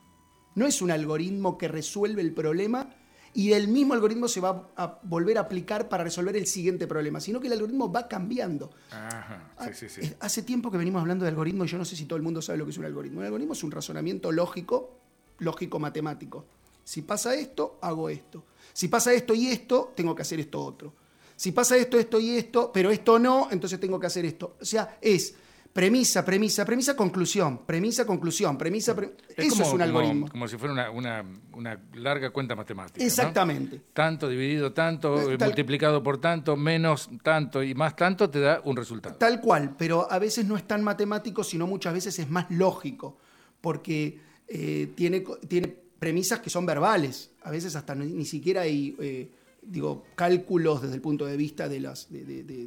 No 0.55 0.65
es 0.67 0.81
un 0.81 0.91
algoritmo 0.91 1.59
que 1.59 1.69
resuelve 1.69 2.23
el 2.23 2.33
problema 2.33 2.95
y 3.35 3.53
el 3.53 3.69
mismo 3.69 3.95
algoritmo 3.95 4.29
se 4.29 4.41
va 4.41 4.71
a 4.77 4.99
volver 5.03 5.39
a 5.39 5.43
aplicar 5.43 5.89
para 5.89 6.05
resolver 6.05 6.37
el 6.37 6.47
siguiente 6.47 6.87
problema, 6.87 7.21
sino 7.21 7.41
que 7.41 7.49
el 7.49 7.53
algoritmo 7.55 7.93
va 7.93 8.09
cambiando. 8.09 8.71
Ajá, 8.91 9.53
Ah, 9.59 9.67
sí, 9.75 9.89
sí, 9.89 10.01
sí. 10.03 10.07
eh, 10.07 10.17
Hace 10.21 10.43
tiempo 10.43 10.71
que 10.71 10.79
venimos 10.79 11.01
hablando 11.01 11.25
de 11.25 11.31
algoritmo 11.31 11.65
y 11.65 11.69
yo 11.69 11.77
no 11.79 11.85
sé 11.85 11.97
si 11.97 12.07
todo 12.07 12.17
el 12.17 12.23
mundo 12.23 12.41
sabe 12.41 12.59
lo 12.59 12.65
que 12.65 12.71
es 12.71 12.79
un 12.79 12.85
algoritmo. 12.85 13.19
Un 13.19 13.25
algoritmo 13.27 13.53
es 13.55 13.63
un 13.65 13.71
razonamiento 13.73 14.31
lógico, 14.33 14.97
lógico-matemático. 15.39 16.47
Si 16.85 17.03
pasa 17.03 17.35
esto, 17.35 17.79
hago 17.83 18.09
esto. 18.09 18.45
Si 18.73 18.89
pasa 18.89 19.13
esto 19.13 19.35
y 19.35 19.49
esto, 19.49 19.93
tengo 19.97 20.15
que 20.15 20.23
hacer 20.23 20.39
esto 20.41 20.63
otro. 20.65 20.95
Si 21.37 21.53
pasa 21.53 21.77
esto, 21.77 21.99
esto 21.99 22.19
y 22.19 22.31
esto, 22.37 22.71
pero 22.73 22.91
esto 22.91 23.19
no, 23.19 23.49
entonces 23.51 23.79
tengo 23.79 24.01
que 24.01 24.07
hacer 24.07 24.25
esto. 24.25 24.57
O 24.61 24.65
sea, 24.65 24.99
es 25.03 25.35
premisa, 25.73 26.25
premisa, 26.25 26.65
premisa, 26.65 26.97
conclusión, 26.97 27.67
premisa, 27.67 28.07
conclusión, 28.07 28.57
premisa, 28.57 28.97
pre- 28.97 29.13
Eso 29.37 29.51
como- 29.51 29.63
es 29.67 29.73
un 29.75 29.83
algoritmo. 29.83 30.29
Como, 30.29 30.49
si 30.49 30.57
fuera 30.57 30.73
una, 30.73 30.91
una- 30.91 31.25
una 31.53 31.79
larga 31.97 32.31
cuenta 32.31 32.57
matemática. 32.57 32.99
¿no? 32.99 33.05
Exactamente. 33.05 33.83
Tanto 33.93 34.27
dividido 34.31 34.73
tanto, 34.73 35.21
Eh, 35.31 35.35
eh, 35.35 35.37
tal- 35.39 35.49
multiplicado 35.51 36.03
por 36.03 36.19
tanto, 36.19 36.57
menos 36.57 37.11
tanto 37.23 37.63
y 37.63 37.75
más 37.75 37.95
tanto 37.95 38.31
te 38.31 38.41
da 38.41 38.63
un 38.65 38.75
resultado. 38.75 39.17
Tal 39.17 39.39
cual, 39.43 39.75
pero 39.77 40.11
a 40.11 40.19
veces 40.19 40.47
no 40.47 40.57
es 40.57 40.67
tan 40.67 40.83
matemático, 40.83 41.45
sino 41.45 41.67
muchas 41.67 41.93
veces 41.93 42.19
es 42.19 42.31
más 42.31 42.47
lógico, 42.51 43.19
porque 43.61 44.21
eh, 44.49 44.93
tiene, 44.95 45.25
tiene 45.49 45.67
premisas 45.99 46.39
que 46.41 46.49
son 46.49 46.65
verbales. 46.65 47.33
A 47.43 47.51
veces 47.51 47.75
hasta 47.77 47.95
ni, 47.95 48.07
ni 48.07 48.25
siquiera 48.25 48.63
hay, 48.63 48.97
eh, 49.01 49.29
digo, 49.69 50.05
cálculos 50.15 50.83
desde 50.83 50.95
el 50.95 51.01
punto 51.01 51.27
de 51.27 51.37
vista 51.37 51.69
de 51.69 51.81
las, 51.81 52.11
de, 52.11 52.25
de- 52.25 52.43
de- 52.45 52.67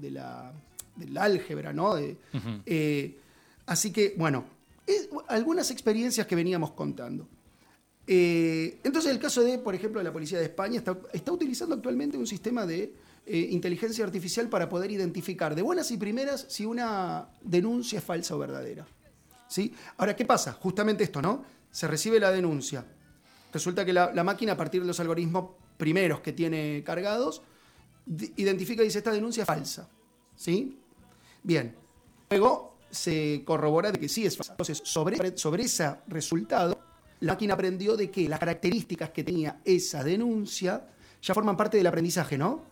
de- 0.00 0.10
la, 0.10 0.52
del 0.94 1.16
álgebra, 1.18 1.72
¿no? 1.72 1.94
Eh, 1.98 3.18
así 3.66 3.90
que, 3.92 4.14
bueno, 4.16 4.44
es- 4.86 5.08
algunas 5.28 5.70
experiencias 5.70 6.26
que 6.26 6.34
veníamos 6.36 6.72
contando. 6.72 7.28
Eh, 8.06 8.78
entonces, 8.84 9.10
el 9.10 9.18
caso 9.18 9.42
de, 9.42 9.58
por 9.58 9.74
ejemplo, 9.74 10.00
la 10.02 10.12
Policía 10.12 10.38
de 10.38 10.44
España 10.44 10.78
está, 10.78 10.96
está 11.12 11.32
utilizando 11.32 11.74
actualmente 11.74 12.16
un 12.16 12.26
sistema 12.26 12.64
de 12.66 12.94
eh, 13.26 13.48
inteligencia 13.50 14.04
artificial 14.04 14.48
para 14.48 14.68
poder 14.68 14.90
identificar 14.92 15.54
de 15.56 15.62
buenas 15.62 15.90
y 15.90 15.96
primeras 15.96 16.46
si 16.48 16.64
una 16.64 17.28
denuncia 17.42 17.98
es 17.98 18.04
falsa 18.04 18.36
o 18.36 18.38
verdadera. 18.38 18.86
¿Sí? 19.48 19.72
Ahora, 19.96 20.14
¿qué 20.14 20.24
pasa? 20.24 20.52
Justamente 20.52 21.02
esto, 21.04 21.20
¿no? 21.22 21.44
Se 21.70 21.86
recibe 21.88 22.20
la 22.20 22.30
denuncia. 22.30 22.84
Resulta 23.52 23.84
que 23.84 23.92
la, 23.92 24.12
la 24.14 24.22
máquina, 24.24 24.52
a 24.52 24.56
partir 24.56 24.80
de 24.82 24.86
los 24.86 25.00
algoritmos 25.00 25.50
primeros 25.76 26.20
que 26.20 26.32
tiene 26.32 26.82
cargados, 26.84 27.42
identifica 28.36 28.82
y 28.82 28.86
dice, 28.86 28.98
esta 28.98 29.12
denuncia 29.12 29.42
es 29.42 29.46
falsa. 29.46 29.88
¿Sí? 30.34 30.78
Bien. 31.42 31.74
Luego 32.30 32.76
se 32.90 33.42
corrobora 33.44 33.90
de 33.92 33.98
que 33.98 34.08
sí 34.08 34.24
es 34.26 34.36
falsa. 34.36 34.52
Entonces, 34.52 34.80
sobre, 34.84 35.36
sobre 35.36 35.64
ese 35.64 35.96
resultado, 36.08 36.78
la 37.20 37.32
máquina 37.32 37.54
aprendió 37.54 37.96
de 37.96 38.10
que 38.10 38.28
las 38.28 38.38
características 38.38 39.10
que 39.10 39.24
tenía 39.24 39.60
esa 39.64 40.04
denuncia 40.04 40.88
ya 41.22 41.34
forman 41.34 41.56
parte 41.56 41.76
del 41.78 41.86
aprendizaje, 41.86 42.36
¿no? 42.38 42.62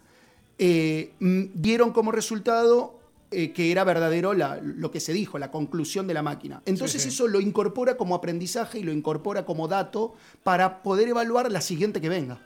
Eh, 0.59 1.15
dieron 1.19 1.93
como 1.93 2.13
resultado 2.13 3.01
eh, 3.31 3.53
que 3.53 3.73
era 3.73 3.83
verdadero 3.83 4.33
la- 4.35 4.61
lo 4.63 4.93
que 4.93 5.01
se 5.01 5.13
dijo, 5.13 5.39
la 5.41 5.51
conclusión 5.51 6.07
de 6.07 6.15
la 6.15 6.23
máquina. 6.23 6.63
Entonces 6.67 7.03
Sí, 7.03 7.09
sí. 7.11 7.15
eso 7.15 7.27
lo 7.27 7.41
incorpora 7.41 7.97
como 7.97 8.15
aprendizaje 8.15 8.79
y 8.79 8.83
lo 8.85 8.93
incorpora 8.93 9.45
como 9.45 9.67
dato 9.67 10.15
para 10.45 10.83
poder 10.85 11.09
evaluar 11.09 11.51
la 11.51 11.61
siguiente 11.61 12.01
que 12.01 12.09
venga. 12.09 12.39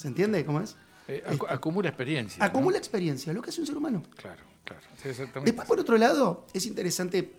¿Se 0.00 0.08
entiende 0.08 0.46
cómo 0.46 0.62
es? 0.62 0.76
Eh, 1.08 1.22
acu- 1.26 1.44
acumula 1.50 1.90
experiencia. 1.90 2.38
¿no? 2.38 2.44
Acumula 2.46 2.78
experiencia, 2.78 3.34
lo 3.34 3.42
que 3.42 3.50
hace 3.50 3.60
un 3.60 3.66
ser 3.66 3.76
humano. 3.76 4.02
Claro, 4.16 4.42
claro. 4.64 4.82
Sí, 5.02 5.10
exactamente. 5.10 5.50
Después, 5.50 5.68
por 5.68 5.78
otro 5.78 5.98
lado, 5.98 6.46
es 6.54 6.64
interesante 6.64 7.34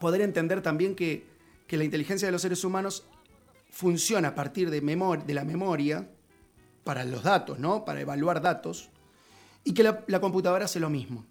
poder 0.00 0.22
entender 0.22 0.60
también 0.60 0.96
que, 0.96 1.24
que 1.68 1.76
la 1.76 1.84
inteligencia 1.84 2.26
de 2.26 2.32
los 2.32 2.42
seres 2.42 2.64
humanos 2.64 3.04
funciona 3.70 4.28
a 4.28 4.34
partir 4.34 4.70
de, 4.70 4.80
de 4.80 5.34
la 5.34 5.44
memoria 5.44 6.10
para 6.82 7.04
los 7.04 7.22
datos, 7.22 7.60
¿no? 7.60 7.84
Para 7.84 8.00
evaluar 8.00 8.40
datos, 8.42 8.88
y 9.62 9.72
que 9.72 9.84
la, 9.84 10.02
la 10.08 10.20
computadora 10.20 10.64
hace 10.64 10.80
lo 10.80 10.90
mismo. 10.90 11.26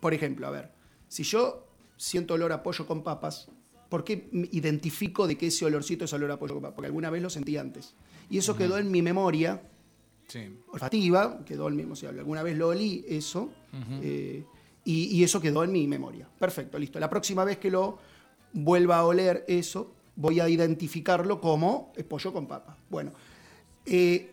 Por 0.00 0.14
ejemplo, 0.14 0.48
a 0.48 0.50
ver, 0.50 0.72
si 1.06 1.22
yo 1.22 1.68
siento 1.96 2.34
olor 2.34 2.50
a 2.50 2.64
pollo 2.64 2.88
con 2.88 3.04
papas, 3.04 3.48
¿por 3.88 4.02
qué 4.02 4.28
identifico 4.32 5.28
de 5.28 5.38
que 5.38 5.46
ese 5.48 5.64
olorcito 5.64 6.06
es 6.06 6.12
olor 6.12 6.32
a 6.32 6.38
pollo 6.40 6.54
con 6.54 6.62
papas? 6.62 6.74
Porque 6.74 6.86
alguna 6.86 7.10
vez 7.10 7.22
lo 7.22 7.30
sentí 7.30 7.56
antes. 7.56 7.94
Y 8.30 8.38
eso 8.38 8.56
quedó 8.56 8.78
en 8.78 8.90
mi 8.90 9.02
memoria 9.02 9.60
Sí. 10.28 10.48
olfativa, 10.72 11.40
quedó 11.44 11.66
en 11.68 11.76
mi, 11.76 11.82
o 11.82 11.96
sea, 11.96 12.10
alguna 12.10 12.42
vez 12.44 12.56
lo 12.56 12.68
olí 12.68 13.04
eso, 13.08 13.50
eh, 14.00 14.44
y, 14.84 15.04
y 15.18 15.24
eso 15.24 15.40
quedó 15.40 15.64
en 15.64 15.72
mi 15.72 15.86
memoria. 15.88 16.28
Perfecto, 16.38 16.78
listo. 16.78 17.00
La 17.00 17.10
próxima 17.10 17.44
vez 17.44 17.58
que 17.58 17.70
lo 17.70 17.98
vuelva 18.52 18.98
a 18.98 19.04
oler 19.04 19.44
eso, 19.48 19.92
voy 20.14 20.38
a 20.40 20.48
identificarlo 20.48 21.40
como 21.40 21.92
pollo 22.08 22.32
con 22.32 22.46
papa. 22.46 22.76
Bueno, 22.88 23.12
eh, 23.86 24.30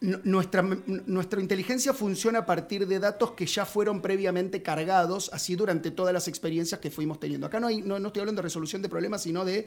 nuestra, 0.00 0.62
nuestra 0.62 1.40
inteligencia 1.40 1.94
funciona 1.94 2.40
a 2.40 2.46
partir 2.46 2.86
de 2.86 2.98
datos 2.98 3.32
que 3.32 3.46
ya 3.46 3.64
fueron 3.64 4.02
previamente 4.02 4.62
cargados, 4.62 5.30
así 5.32 5.56
durante 5.56 5.90
todas 5.90 6.12
las 6.12 6.28
experiencias 6.28 6.78
que 6.80 6.90
fuimos 6.90 7.18
teniendo. 7.18 7.46
Acá 7.46 7.58
no, 7.58 7.68
hay, 7.68 7.80
no, 7.80 7.98
no 7.98 8.08
estoy 8.08 8.20
hablando 8.20 8.40
de 8.40 8.44
resolución 8.44 8.82
de 8.82 8.88
problemas, 8.90 9.22
sino 9.22 9.44
de 9.46 9.66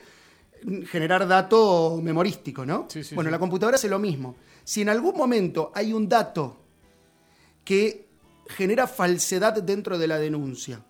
generar 0.87 1.27
dato 1.27 1.99
memorístico, 2.01 2.65
¿no? 2.65 2.87
Sí, 2.89 3.03
sí, 3.03 3.15
bueno, 3.15 3.29
sí. 3.29 3.31
la 3.31 3.39
computadora 3.39 3.75
hace 3.75 3.89
lo 3.89 3.99
mismo. 3.99 4.35
Si 4.63 4.81
en 4.81 4.89
algún 4.89 5.15
momento 5.15 5.71
hay 5.73 5.93
un 5.93 6.07
dato 6.07 6.57
que 7.63 8.07
genera 8.47 8.87
falsedad 8.87 9.61
dentro 9.61 9.97
de 9.97 10.07
la 10.07 10.17
denuncia, 10.17 10.83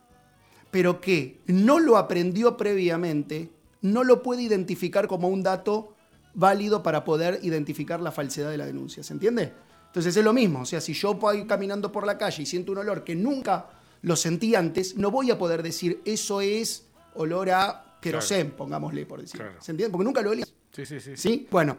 pero 0.72 1.02
que 1.02 1.40
no 1.48 1.80
lo 1.80 1.98
aprendió 1.98 2.58
previamente, 2.58 3.50
no 3.82 4.04
lo 4.04 4.24
puede 4.24 4.44
identificar 4.44 5.08
como 5.08 5.30
un 5.30 5.44
dato 5.44 5.96
válido 6.34 6.84
para 6.84 7.04
poder 7.04 7.40
identificar 7.44 8.00
la 8.00 8.12
falsedad 8.12 8.50
de 8.52 8.58
la 8.58 8.66
denuncia. 8.66 9.04
¿Se 9.04 9.14
entiende? 9.14 9.54
Entonces 9.88 10.16
es 10.16 10.24
lo 10.24 10.34
mismo. 10.34 10.62
O 10.62 10.66
sea, 10.66 10.82
si 10.82 10.94
yo 10.94 11.16
voy 11.16 11.46
caminando 11.46 11.92
por 11.92 12.06
la 12.06 12.18
calle 12.18 12.44
y 12.44 12.46
siento 12.46 12.72
un 12.72 12.80
olor 12.80 13.04
que 13.04 13.16
nunca 13.16 13.70
lo 14.02 14.16
sentí 14.16 14.56
antes, 14.56 14.96
no 14.96 15.12
voy 15.12 15.32
a 15.32 15.38
poder 15.38 15.64
decir 15.64 16.02
eso 16.06 16.42
es 16.42 16.86
olor 17.16 17.50
a 17.50 17.89
querosén, 18.02 18.52
pongámosle 18.52 19.06
por 19.06 19.22
decir. 19.22 19.40
Claro. 19.40 19.62
¿Se 19.62 19.72
entiende? 19.72 19.92
Porque 19.92 20.06
nunca 20.06 20.22
lo 20.22 20.32
olí. 20.32 20.44
Sí, 20.72 20.86
sí, 20.86 21.00
sí. 21.00 21.16
¿Sí? 21.16 21.48
Bueno, 21.50 21.78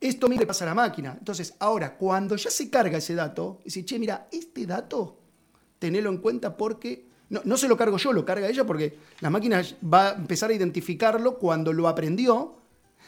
esto 0.00 0.28
mismo 0.28 0.40
le 0.40 0.46
pasa 0.46 0.64
a 0.64 0.68
la 0.68 0.74
máquina. 0.74 1.16
Entonces, 1.18 1.54
ahora, 1.60 1.96
cuando 1.96 2.36
ya 2.36 2.50
se 2.50 2.68
carga 2.68 2.98
ese 2.98 3.14
dato, 3.14 3.60
dice, 3.64 3.84
che, 3.84 3.98
mira, 3.98 4.28
este 4.32 4.66
dato, 4.66 5.18
tenelo 5.78 6.10
en 6.10 6.18
cuenta 6.18 6.56
porque. 6.56 7.10
No, 7.30 7.40
no 7.44 7.56
se 7.56 7.66
lo 7.66 7.78
cargo 7.78 7.96
yo, 7.96 8.12
lo 8.12 8.26
carga 8.26 8.46
ella 8.46 8.66
porque 8.66 8.98
la 9.20 9.30
máquina 9.30 9.62
va 9.82 10.10
a 10.10 10.14
empezar 10.16 10.50
a 10.50 10.52
identificarlo 10.52 11.38
cuando 11.38 11.72
lo 11.72 11.88
aprendió 11.88 12.58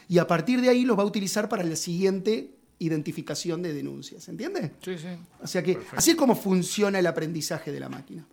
y 0.07 0.17
a 0.17 0.25
partir 0.25 0.61
de 0.61 0.69
ahí 0.69 0.83
lo 0.83 0.95
va 0.95 1.03
a 1.03 1.05
utilizar 1.05 1.47
para 1.47 1.63
la 1.63 1.75
siguiente 1.75 2.55
identificación 2.79 3.61
de 3.61 3.73
denuncias. 3.73 4.23
¿Se 4.23 4.31
entiende? 4.31 4.71
Sí, 4.83 4.97
sí. 4.97 5.07
O 5.41 5.47
sea 5.47 5.61
que 5.61 5.73
Perfecto. 5.73 5.97
así 5.97 6.11
es 6.11 6.17
como 6.17 6.35
funciona 6.35 6.97
el 6.97 7.07
aprendizaje 7.07 7.71
de 7.71 7.79
la 7.79 7.87
máquina. 7.87 8.25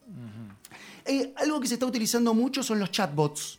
Eh, 1.05 1.33
algo 1.37 1.61
que 1.61 1.67
se 1.67 1.75
está 1.75 1.87
utilizando 1.87 2.33
mucho 2.33 2.63
son 2.63 2.79
los 2.79 2.91
chatbots. 2.91 3.59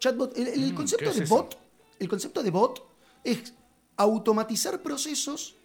Chatbot, 0.00 0.36
el, 0.36 0.48
el 0.48 0.72
Mm, 0.72 0.76
concepto 0.76 1.04
¿qué 1.04 1.10
es 1.10 1.16
de 1.18 1.24
eso? 1.24 1.34
bot, 1.36 1.58
el 1.98 2.08
concepto 2.08 2.42
de 2.42 2.50
bot 2.50 2.82
es 3.22 3.54
automatizar 3.96 4.82
procesos 4.82 5.56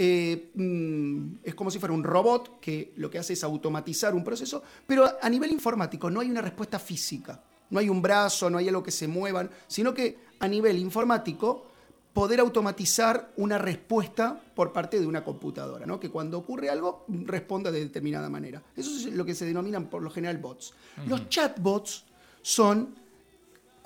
eh, 0.00 0.50
mm, 0.54 1.38
es 1.42 1.54
como 1.56 1.70
si 1.72 1.78
fuera 1.80 1.92
un 1.92 2.04
robot 2.04 2.60
que 2.60 2.92
lo 2.96 3.10
que 3.10 3.18
hace 3.18 3.32
es 3.32 3.42
automatizar 3.42 4.14
un 4.14 4.22
proceso, 4.22 4.62
pero 4.86 5.04
a, 5.04 5.16
a 5.20 5.28
nivel 5.28 5.50
informático 5.50 6.08
no 6.08 6.20
hay 6.20 6.30
una 6.30 6.40
respuesta 6.42 6.78
física. 6.78 7.42
No 7.70 7.80
hay 7.80 7.88
un 7.88 8.00
brazo, 8.00 8.48
no 8.48 8.58
hay 8.58 8.68
algo 8.68 8.82
que 8.82 8.90
se 8.92 9.08
muevan, 9.08 9.50
sino 9.66 9.92
que 9.92 10.18
a 10.38 10.46
nivel 10.48 10.78
informático 10.78 11.66
poder 12.14 12.40
automatizar 12.40 13.32
una 13.36 13.58
respuesta 13.58 14.40
por 14.54 14.72
parte 14.72 14.98
de 15.00 15.06
una 15.06 15.22
computadora, 15.22 15.84
¿no? 15.84 16.00
que 16.00 16.10
cuando 16.10 16.38
ocurre 16.38 16.70
algo 16.70 17.04
responda 17.08 17.70
de 17.70 17.80
determinada 17.80 18.28
manera. 18.30 18.62
Eso 18.76 18.90
es 18.90 19.06
lo 19.14 19.24
que 19.24 19.34
se 19.34 19.44
denominan 19.46 19.86
por 19.90 20.02
lo 20.02 20.10
general 20.10 20.38
bots. 20.38 20.72
Los 21.06 21.28
chatbots 21.28 22.04
son 22.40 22.94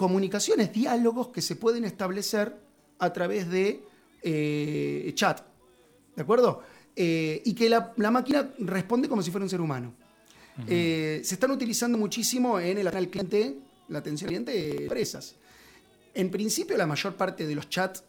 comunicaciones, 0.02 0.72
diálogos 0.72 1.28
que 1.28 1.40
se 1.40 1.54
pueden 1.54 1.84
establecer 1.84 2.56
a 2.98 3.12
través 3.12 3.48
de 3.48 3.84
eh, 4.20 5.12
chat, 5.14 5.40
¿de 6.16 6.22
acuerdo? 6.22 6.60
Eh, 6.96 7.40
y 7.44 7.54
que 7.54 7.70
la, 7.70 7.92
la 7.96 8.10
máquina 8.10 8.50
responde 8.58 9.08
como 9.08 9.22
si 9.22 9.30
fuera 9.30 9.44
un 9.44 9.48
ser 9.48 9.60
humano. 9.60 9.94
Eh, 10.66 11.20
se 11.22 11.34
están 11.34 11.52
utilizando 11.52 11.96
muchísimo 11.98 12.58
en 12.58 12.78
el 12.78 12.84
canal 12.86 13.08
cliente, 13.10 13.58
la 13.90 14.00
atención 14.00 14.26
al 14.26 14.30
cliente 14.30 14.50
de 14.50 14.82
empresas. 14.82 15.36
En 16.14 16.32
principio, 16.32 16.76
la 16.76 16.88
mayor 16.88 17.14
parte 17.14 17.46
de 17.46 17.54
los 17.54 17.68
chats 17.68 18.02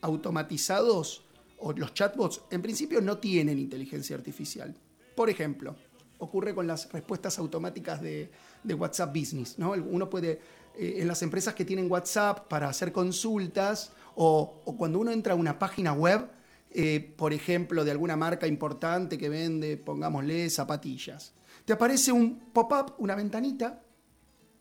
automatizados 0.00 1.22
o 1.58 1.72
los 1.74 1.94
chatbots, 1.94 2.40
en 2.50 2.60
principio 2.60 3.00
no 3.00 3.18
tienen 3.18 3.56
inteligencia 3.60 4.16
artificial. 4.16 4.74
Por 5.14 5.30
ejemplo, 5.30 5.76
ocurre 6.18 6.56
con 6.56 6.66
las 6.66 6.92
respuestas 6.92 7.38
automáticas 7.38 8.00
de, 8.02 8.30
de 8.66 8.74
WhatsApp 8.74 9.14
Business. 9.14 9.58
¿no? 9.58 9.72
Uno 9.72 10.10
puede, 10.10 10.40
eh, 10.76 10.96
en 10.98 11.08
las 11.08 11.22
empresas 11.22 11.54
que 11.54 11.64
tienen 11.64 11.90
WhatsApp 11.90 12.48
para 12.48 12.68
hacer 12.68 12.92
consultas 12.92 13.92
o, 14.14 14.62
cuando 14.76 14.98
uno 14.98 15.10
entra 15.10 15.34
a 15.34 15.36
una 15.36 15.58
página 15.58 15.92
web, 15.92 16.28
eh, 16.70 17.14
por 17.16 17.32
ejemplo, 17.32 17.84
de 17.84 17.90
alguna 17.90 18.16
marca 18.16 18.46
importante 18.46 19.16
que 19.16 19.28
vende, 19.28 19.76
pongámosle, 19.76 20.50
zapatillas. 20.50 21.32
Te 21.64 21.72
aparece 21.72 22.12
un 22.12 22.50
pop-up, 22.52 22.94
una 22.98 23.14
ventanita, 23.14 23.82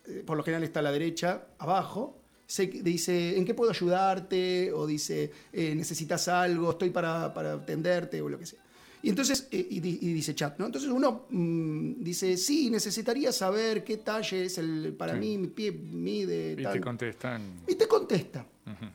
eh, 0.05 0.23
por 0.25 0.37
lo 0.37 0.43
general 0.43 0.63
está 0.63 0.79
a 0.79 0.83
la 0.83 0.91
derecha, 0.91 1.47
abajo, 1.57 2.21
se, 2.45 2.67
dice, 2.67 3.37
¿en 3.37 3.43
qué 3.43 3.55
puedo 3.55 3.71
ayudarte? 3.71 4.71
O 4.71 4.85
dice, 4.85 5.31
¿necesitas 5.51 6.27
algo? 6.27 6.71
Estoy 6.71 6.91
para, 6.91 7.33
para, 7.33 7.53
atenderte 7.53 8.21
o 8.21 8.29
lo 8.29 8.37
que 8.37 8.45
sea. 8.45 8.64
Y 9.05 9.09
entonces, 9.09 9.47
eh, 9.51 9.67
y, 9.69 9.77
y, 9.77 10.13
dice 10.13 10.33
chat, 10.33 10.57
¿no? 10.57 10.65
Entonces 10.65 10.89
uno 10.89 11.27
mmm, 11.29 12.03
dice, 12.03 12.37
sí, 12.37 12.71
necesitaría 12.71 13.31
saber 13.31 13.83
qué 13.83 13.97
talle 13.97 14.45
es 14.45 14.57
el, 14.57 14.95
para 14.97 15.13
sí. 15.13 15.19
mí, 15.19 15.37
mi 15.37 15.47
pie 15.49 15.71
mide. 15.71 16.55
Y 16.57 16.63
tal. 16.63 16.73
te 16.73 16.81
contestan. 16.81 17.53
Y 17.67 17.75
te 17.75 17.87
contesta. 17.87 18.47
Uh 18.65 18.69
-huh. 18.69 18.91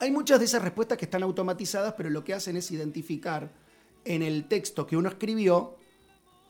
Hay 0.00 0.10
muchas 0.10 0.40
de 0.40 0.46
esas 0.46 0.62
respuestas 0.62 0.98
que 0.98 1.04
están 1.04 1.22
automatizadas, 1.22 1.94
pero 1.96 2.10
lo 2.10 2.24
que 2.24 2.34
hacen 2.34 2.56
es 2.56 2.72
identificar 2.72 3.52
en 4.04 4.22
el 4.22 4.48
texto 4.48 4.84
que 4.84 4.96
uno 4.96 5.08
escribió 5.08 5.76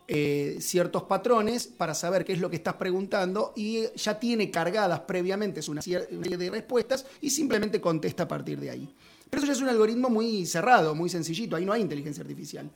eh, 0.08 0.56
ciertos 0.60 1.02
patrones 1.02 1.66
para 1.66 1.92
saber 1.92 2.24
qué 2.24 2.32
es 2.32 2.40
lo 2.40 2.48
que 2.48 2.56
estás 2.56 2.76
preguntando 2.76 3.52
y 3.54 3.88
ya 3.94 4.18
tiene 4.18 4.50
cargadas 4.50 5.00
previamente 5.00 5.60
una 5.68 5.82
serie 5.82 6.38
de 6.38 6.48
respuestas 6.48 7.04
y 7.20 7.28
simplemente 7.28 7.78
contesta 7.78 8.22
a 8.22 8.28
partir 8.28 8.58
de 8.58 8.70
ahí. 8.70 8.94
Pero 9.28 9.42
eso 9.42 9.48
ya 9.48 9.52
es 9.52 9.60
un 9.60 9.68
algoritmo 9.68 10.08
muy 10.08 10.46
cerrado, 10.46 10.94
muy 10.94 11.10
sencillito, 11.10 11.56
ahí 11.56 11.66
no 11.66 11.74
hay 11.74 11.82
inteligencia 11.82 12.22
artificial. 12.22 12.70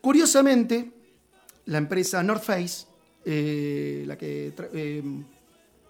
Curiosamente, 0.00 0.92
la 1.66 1.78
empresa 1.78 2.22
North 2.22 2.42
Face, 2.42 2.86
eh, 3.24 4.04
la 4.06 4.16
que 4.16 4.52
eh, 4.72 5.02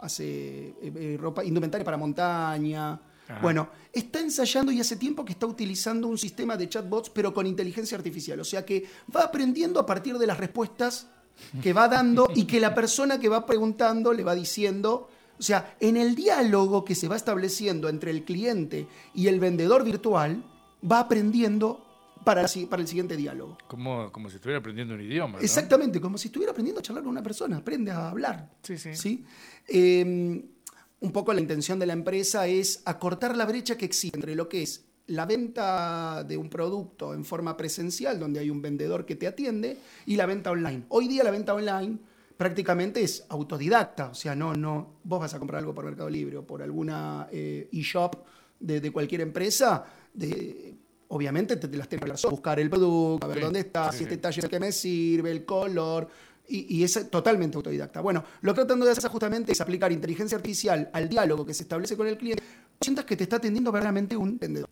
hace 0.00 0.74
eh, 0.82 1.16
ropa 1.20 1.44
indumentaria 1.44 1.84
para 1.84 1.96
montaña, 1.96 3.00
Ajá. 3.30 3.42
Bueno, 3.42 3.68
está 3.92 4.18
ensayando 4.18 4.72
y 4.72 4.80
hace 4.80 4.96
tiempo 4.96 5.24
que 5.24 5.32
está 5.32 5.46
utilizando 5.46 6.08
un 6.08 6.18
sistema 6.18 6.56
de 6.56 6.68
chatbots, 6.68 7.10
pero 7.10 7.32
con 7.32 7.46
inteligencia 7.46 7.96
artificial. 7.96 8.40
O 8.40 8.44
sea 8.44 8.66
que 8.66 8.84
va 9.14 9.22
aprendiendo 9.22 9.78
a 9.78 9.86
partir 9.86 10.18
de 10.18 10.26
las 10.26 10.38
respuestas 10.38 11.06
que 11.62 11.72
va 11.72 11.88
dando 11.88 12.28
y 12.34 12.44
que 12.44 12.60
la 12.60 12.74
persona 12.74 13.20
que 13.20 13.28
va 13.28 13.46
preguntando 13.46 14.12
le 14.12 14.24
va 14.24 14.34
diciendo. 14.34 15.08
O 15.38 15.42
sea, 15.42 15.76
en 15.80 15.96
el 15.96 16.16
diálogo 16.16 16.84
que 16.84 16.94
se 16.94 17.08
va 17.08 17.16
estableciendo 17.16 17.88
entre 17.88 18.10
el 18.10 18.24
cliente 18.24 18.86
y 19.14 19.28
el 19.28 19.40
vendedor 19.40 19.84
virtual, 19.84 20.44
va 20.90 21.00
aprendiendo 21.00 21.86
para, 22.24 22.46
para 22.68 22.82
el 22.82 22.88
siguiente 22.88 23.16
diálogo. 23.16 23.58
Como, 23.66 24.10
como 24.12 24.28
si 24.28 24.36
estuviera 24.36 24.58
aprendiendo 24.58 24.94
un 24.94 25.00
idioma. 25.00 25.38
¿no? 25.38 25.44
Exactamente, 25.44 26.00
como 26.00 26.18
si 26.18 26.28
estuviera 26.28 26.52
aprendiendo 26.52 26.80
a 26.80 26.82
charlar 26.82 27.02
con 27.02 27.10
una 27.10 27.22
persona, 27.22 27.58
aprende 27.58 27.90
a 27.90 28.10
hablar. 28.10 28.50
Sí, 28.62 28.78
sí. 28.78 28.94
¿sí? 28.94 29.24
Eh, 29.68 30.44
un 31.00 31.12
poco 31.12 31.32
la 31.32 31.40
intención 31.40 31.78
de 31.78 31.86
la 31.86 31.94
empresa 31.94 32.46
es 32.46 32.82
acortar 32.84 33.36
la 33.36 33.46
brecha 33.46 33.76
que 33.76 33.86
existe 33.86 34.16
entre 34.16 34.34
lo 34.34 34.48
que 34.48 34.62
es 34.62 34.84
la 35.06 35.26
venta 35.26 36.22
de 36.24 36.36
un 36.36 36.48
producto 36.48 37.14
en 37.14 37.24
forma 37.24 37.56
presencial, 37.56 38.18
donde 38.18 38.38
hay 38.38 38.48
un 38.48 38.62
vendedor 38.62 39.04
que 39.04 39.16
te 39.16 39.26
atiende, 39.26 39.78
y 40.06 40.16
la 40.16 40.26
venta 40.26 40.50
online. 40.52 40.84
Hoy 40.88 41.08
día 41.08 41.24
la 41.24 41.32
venta 41.32 41.52
online 41.52 41.98
prácticamente 42.36 43.02
es 43.02 43.26
autodidacta, 43.28 44.10
o 44.10 44.14
sea, 44.14 44.34
no, 44.34 44.54
no, 44.54 45.00
vos 45.02 45.20
vas 45.20 45.34
a 45.34 45.38
comprar 45.38 45.58
algo 45.58 45.74
por 45.74 45.84
Mercado 45.84 46.08
Libre 46.08 46.36
o 46.38 46.46
por 46.46 46.62
alguna 46.62 47.28
eh, 47.32 47.68
e-shop 47.72 48.16
de, 48.60 48.80
de, 48.80 48.90
cualquier 48.92 49.22
empresa, 49.22 49.84
de, 50.14 50.76
obviamente 51.10 51.56
te, 51.56 51.68
te 51.68 51.76
las 51.76 51.88
tenés 51.88 52.20
que 52.20 52.28
buscar 52.28 52.58
el 52.58 52.70
producto, 52.70 53.24
a 53.24 53.28
ver 53.28 53.38
sí, 53.38 53.44
dónde 53.44 53.60
está, 53.60 53.92
sí, 53.92 53.98
si 53.98 54.04
este 54.04 54.16
talle 54.16 54.38
es 54.40 54.44
el 54.44 54.50
que 54.50 54.60
me 54.60 54.72
sirve, 54.72 55.30
el 55.30 55.44
color, 55.44 56.08
y, 56.48 56.78
y, 56.78 56.82
es 56.82 57.08
totalmente 57.10 57.56
autodidacta. 57.56 58.00
Bueno, 58.00 58.24
lo 58.40 58.52
que 58.52 58.60
tratando 58.62 58.84
de 58.84 58.92
hacer 58.92 59.10
justamente 59.10 59.52
es 59.52 59.60
aplicar 59.60 59.92
inteligencia 59.92 60.36
artificial 60.36 60.90
al 60.92 61.08
diálogo 61.08 61.46
que 61.46 61.54
se 61.54 61.62
establece 61.62 61.96
con 61.96 62.08
el 62.08 62.16
cliente. 62.18 62.42
Sientas 62.80 63.04
que 63.04 63.16
te 63.16 63.24
está 63.24 63.36
atendiendo 63.36 63.70
verdaderamente 63.70 64.16
un 64.16 64.38
vendedor, 64.38 64.68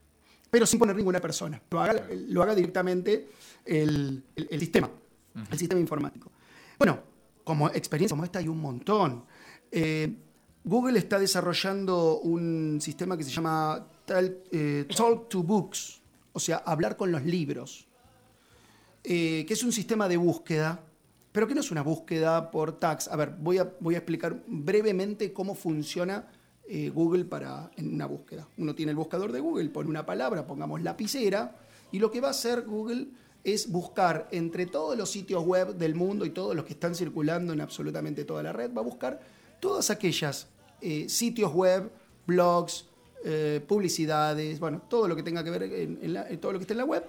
pero 0.50 0.66
sin 0.66 0.78
poner 0.78 0.96
ninguna 0.96 1.20
persona. 1.20 1.60
Lo 1.70 1.80
haga, 1.80 2.04
lo 2.28 2.42
haga 2.42 2.54
directamente 2.54 3.28
el, 3.64 4.24
el, 4.34 4.48
el 4.50 4.60
sistema, 4.60 4.88
uh 4.88 5.38
-huh. 5.38 5.52
el 5.52 5.58
sistema 5.58 5.80
informático. 5.80 6.32
Bueno, 6.78 7.00
como 7.44 7.68
experiencia 7.70 8.14
como 8.14 8.24
esta 8.24 8.40
hay 8.40 8.48
un 8.48 8.60
montón. 8.60 9.24
Eh, 9.70 10.14
Google 10.64 10.98
está 10.98 11.18
desarrollando 11.18 12.18
un 12.20 12.78
sistema 12.80 13.16
que 13.16 13.24
se 13.24 13.30
llama 13.30 13.86
eh, 14.08 14.86
Talk 14.94 15.28
to 15.28 15.42
Books, 15.42 15.97
o 16.38 16.40
sea, 16.40 16.58
hablar 16.58 16.96
con 16.96 17.12
los 17.12 17.24
libros, 17.24 17.88
eh, 19.04 19.44
que 19.46 19.54
es 19.54 19.62
un 19.62 19.72
sistema 19.72 20.08
de 20.08 20.16
búsqueda 20.16 20.84
pero 21.32 21.46
que 21.46 21.54
no 21.54 21.60
es 21.60 21.70
una 21.70 21.82
búsqueda 21.82 22.50
por 22.50 22.80
tags. 22.80 23.06
A 23.06 23.16
ver, 23.16 23.34
voy 23.38 23.58
a, 23.58 23.96
explicar 23.96 24.42
brevemente 24.46 25.32
cómo 25.32 25.54
funciona 25.54 26.26
eh, 26.66 26.90
Google 26.90 27.26
para, 27.26 27.70
en 27.76 27.94
una 27.94 28.06
búsqueda. 28.06 28.48
Uno 28.56 28.74
tiene 28.74 28.90
el 28.90 28.96
buscador 28.96 29.30
de 29.30 29.40
Google, 29.40 29.68
pone 29.68 29.88
una 29.88 30.04
palabra, 30.06 30.46
pongamos 30.46 30.82
lapicera, 30.82 31.56
y 31.92 31.98
lo 31.98 32.10
que 32.10 32.20
va 32.20 32.28
a 32.28 32.30
hacer 32.32 32.62
Google 32.62 33.08
es 33.44 33.70
buscar 33.70 34.28
entre 34.32 34.66
todos 34.66 34.98
los 34.98 35.10
sitios 35.10 35.44
web 35.44 35.76
del 35.76 35.94
mundo 35.94 36.26
y 36.26 36.30
todos 36.30 36.56
los 36.56 36.64
que 36.64 36.72
están 36.72 36.94
circulando 36.94 37.52
en 37.52 37.60
absolutamente 37.60 38.24
toda 38.24 38.42
la 38.42 38.52
red, 38.52 38.74
va 38.74 38.80
a 38.80 38.84
buscar 38.84 39.20
todas 39.60 39.90
aquellas 39.90 40.48
eh, 40.80 41.08
sitios 41.08 41.52
web, 41.52 41.90
blogs, 42.26 42.88
eh, 43.24 43.64
publicidades, 43.66 44.60
bueno, 44.60 44.82
todo 44.88 45.08
lo 45.08 45.16
que 45.16 45.22
tenga 45.22 45.42
que 45.42 45.50
ver 45.50 45.62
en, 45.64 45.98
en, 46.02 46.12
la, 46.12 46.28
todo 46.38 46.52
lo 46.52 46.58
que 46.58 46.64
esté 46.64 46.74
en 46.74 46.78
la 46.78 46.84
web, 46.84 47.04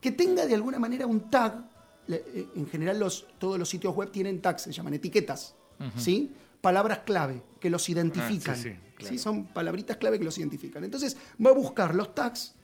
que 0.00 0.12
tenga 0.12 0.46
de 0.46 0.54
alguna 0.54 0.78
manera 0.78 1.06
un 1.06 1.30
tag 1.30 1.68
eh, 2.08 2.46
en 2.54 2.66
general 2.68 2.98
los, 2.98 3.26
todos 3.38 3.58
los 3.58 3.68
sitios 3.68 3.94
web 3.94 4.10
tienen 4.10 4.40
tags, 4.40 4.62
se 4.62 4.72
llaman 4.72 4.94
etiquetas, 4.94 5.54
uh 5.78 5.84
-huh. 5.84 5.98
¿sí? 5.98 6.32
Palabras 6.60 7.00
clave 7.04 7.42
que 7.60 7.70
los 7.70 7.88
identifican. 7.88 8.54
Ah, 8.54 8.56
sí, 8.56 8.70
sí, 8.70 8.76
claro. 8.96 9.12
¿sí? 9.12 9.18
Son 9.18 9.46
palabritas 9.46 9.96
clave 9.96 10.18
que 10.18 10.24
los 10.24 10.38
identifican. 10.38 10.82
Entonces 10.84 11.16
va 11.44 11.50
a 11.50 11.54
buscar 11.54 11.94
los 11.94 12.14
tags 12.14 12.54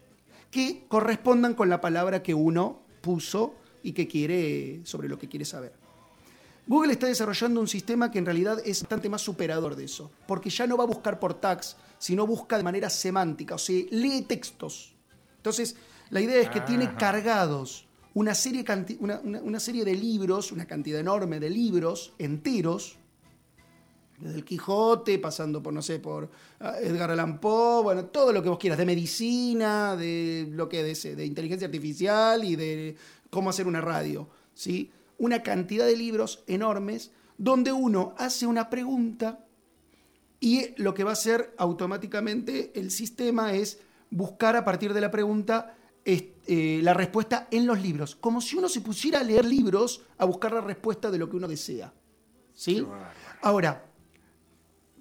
que 0.51 0.85
correspondan 0.89 1.55
con 1.55 1.69
la 1.69 1.81
palabra 1.81 2.23
que 2.23 2.35
uno 2.35 2.83
puso 3.01 3.55
y 3.83 3.93
que 3.93 4.09
quiere, 4.09 4.81
sobre 4.85 5.09
lo 5.09 5.19
que 5.19 5.29
quiere 5.29 5.45
saber. 5.45 5.73
Google 6.67 6.93
está 6.93 7.07
desarrollando 7.07 7.61
un 7.61 7.69
sistema 7.69 8.11
que 8.11 8.19
en 8.19 8.25
realidad 8.25 8.59
es 8.65 8.81
bastante 8.83 9.11
más 9.11 9.21
superador 9.21 9.77
de 9.77 9.85
eso, 9.85 10.11
porque 10.27 10.49
ya 10.49 10.67
no 10.67 10.77
va 10.77 10.85
a 10.85 10.87
buscar 10.87 11.21
por 11.21 11.35
tags, 11.35 11.77
sino 11.99 12.27
busca 12.27 12.57
de 12.57 12.63
manera 12.63 12.89
semántica, 12.89 13.57
o 13.57 13.59
sea, 13.59 13.85
lee 13.91 14.23
textos. 14.23 14.95
Entonces, 15.37 15.77
la 16.11 16.21
idea 16.21 16.41
es 16.41 16.49
que 16.49 16.61
tiene 16.61 16.95
cargados 16.97 17.87
una 18.15 18.35
serie, 18.35 18.65
una, 19.01 19.21
una, 19.21 19.41
una 19.41 19.61
serie, 19.61 19.85
de 19.85 19.95
libros, 19.95 20.53
una 20.53 20.67
cantidad 20.67 21.01
enorme 21.01 21.41
de 21.41 21.51
libros 21.51 22.15
enteros, 22.19 22.97
desde 24.19 24.37
el 24.37 24.45
Quijote, 24.45 25.19
pasando 25.19 25.63
por, 25.63 25.73
no 25.73 25.83
sé, 25.83 25.99
por 25.99 26.31
ah, 26.61 26.77
Edgar 26.81 27.11
Allan 27.11 27.41
Poe, 27.41 27.83
bueno, 27.83 28.07
todo 28.07 28.33
lo 28.33 28.43
que 28.43 28.49
vos 28.49 28.59
quieras, 28.59 28.79
de 28.79 28.87
medicina, 28.87 29.97
de 29.97 30.49
lo 30.51 30.69
que 30.69 30.83
de, 30.83 31.17
de 31.17 31.27
inteligencia 31.27 31.67
artificial 31.67 32.45
y 32.45 32.57
de 32.57 32.97
cómo 33.29 33.51
hacer 33.51 33.67
una 33.67 33.81
radio, 33.81 34.29
¿sí? 34.55 34.91
Una 35.19 35.43
cantidad 35.43 35.87
de 35.87 35.97
libros 35.97 36.45
enormes 36.47 37.13
donde 37.39 37.73
uno 37.73 38.15
hace 38.19 38.47
una 38.47 38.71
pregunta 38.71 39.45
y 40.41 40.75
lo 40.77 40.95
que 40.95 41.05
va 41.05 41.11
a 41.11 41.15
hacer 41.15 41.55
automáticamente 41.59 42.73
el 42.75 42.91
sistema 42.91 43.55
es 43.55 43.81
buscar 44.11 44.57
a 44.57 44.65
partir 44.65 44.93
de 44.93 45.01
la 45.01 45.11
pregunta 45.11 45.77
eh, 46.05 46.81
la 46.83 46.93
respuesta 46.93 47.49
en 47.51 47.67
los 47.67 47.81
libros, 47.81 48.15
como 48.15 48.41
si 48.41 48.57
uno 48.57 48.69
se 48.69 48.83
pusiera 48.83 49.21
a 49.21 49.25
leer 49.25 49.45
libros 49.45 50.03
a 50.19 50.27
buscar 50.27 50.53
la 50.53 50.61
respuesta 50.61 51.11
de 51.11 51.19
lo 51.19 51.31
que 51.31 51.37
uno 51.37 51.49
desea. 51.49 51.93
¿Sí? 52.53 52.87
Ahora, 53.43 53.87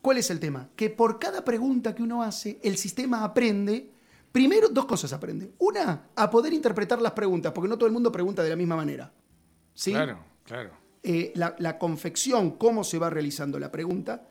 ¿cuál 0.02 0.18
es 0.18 0.32
el 0.32 0.40
tema? 0.40 0.70
Que 0.76 0.90
por 0.90 1.20
cada 1.20 1.44
pregunta 1.44 1.94
que 1.94 2.02
uno 2.02 2.24
hace, 2.24 2.60
el 2.64 2.78
sistema 2.78 3.24
aprende 3.24 3.94
Primero, 4.34 4.68
dos 4.68 4.86
cosas 4.86 5.14
aprende. 5.14 5.54
Una, 5.60 6.08
a 6.16 6.30
poder 6.32 6.54
interpretar 6.54 7.00
las 7.00 7.12
preguntas, 7.12 7.54
porque 7.54 7.70
no 7.70 7.78
todo 7.78 7.86
el 7.86 7.94
mundo 7.94 8.12
pregunta 8.12 8.42
de 8.42 8.50
la 8.50 8.56
misma 8.56 8.76
manera. 8.76 9.14
¿Sí? 9.74 9.92
Claro, 9.92 10.20
claro. 10.46 10.72
Eh, 11.02 11.32
la, 11.36 11.56
la 11.60 11.78
confección, 11.78 12.52
cómo 12.52 12.84
se 12.84 12.98
va 12.98 13.10
realizando 13.10 13.60
la 13.60 13.72
pregunta, 13.72 14.28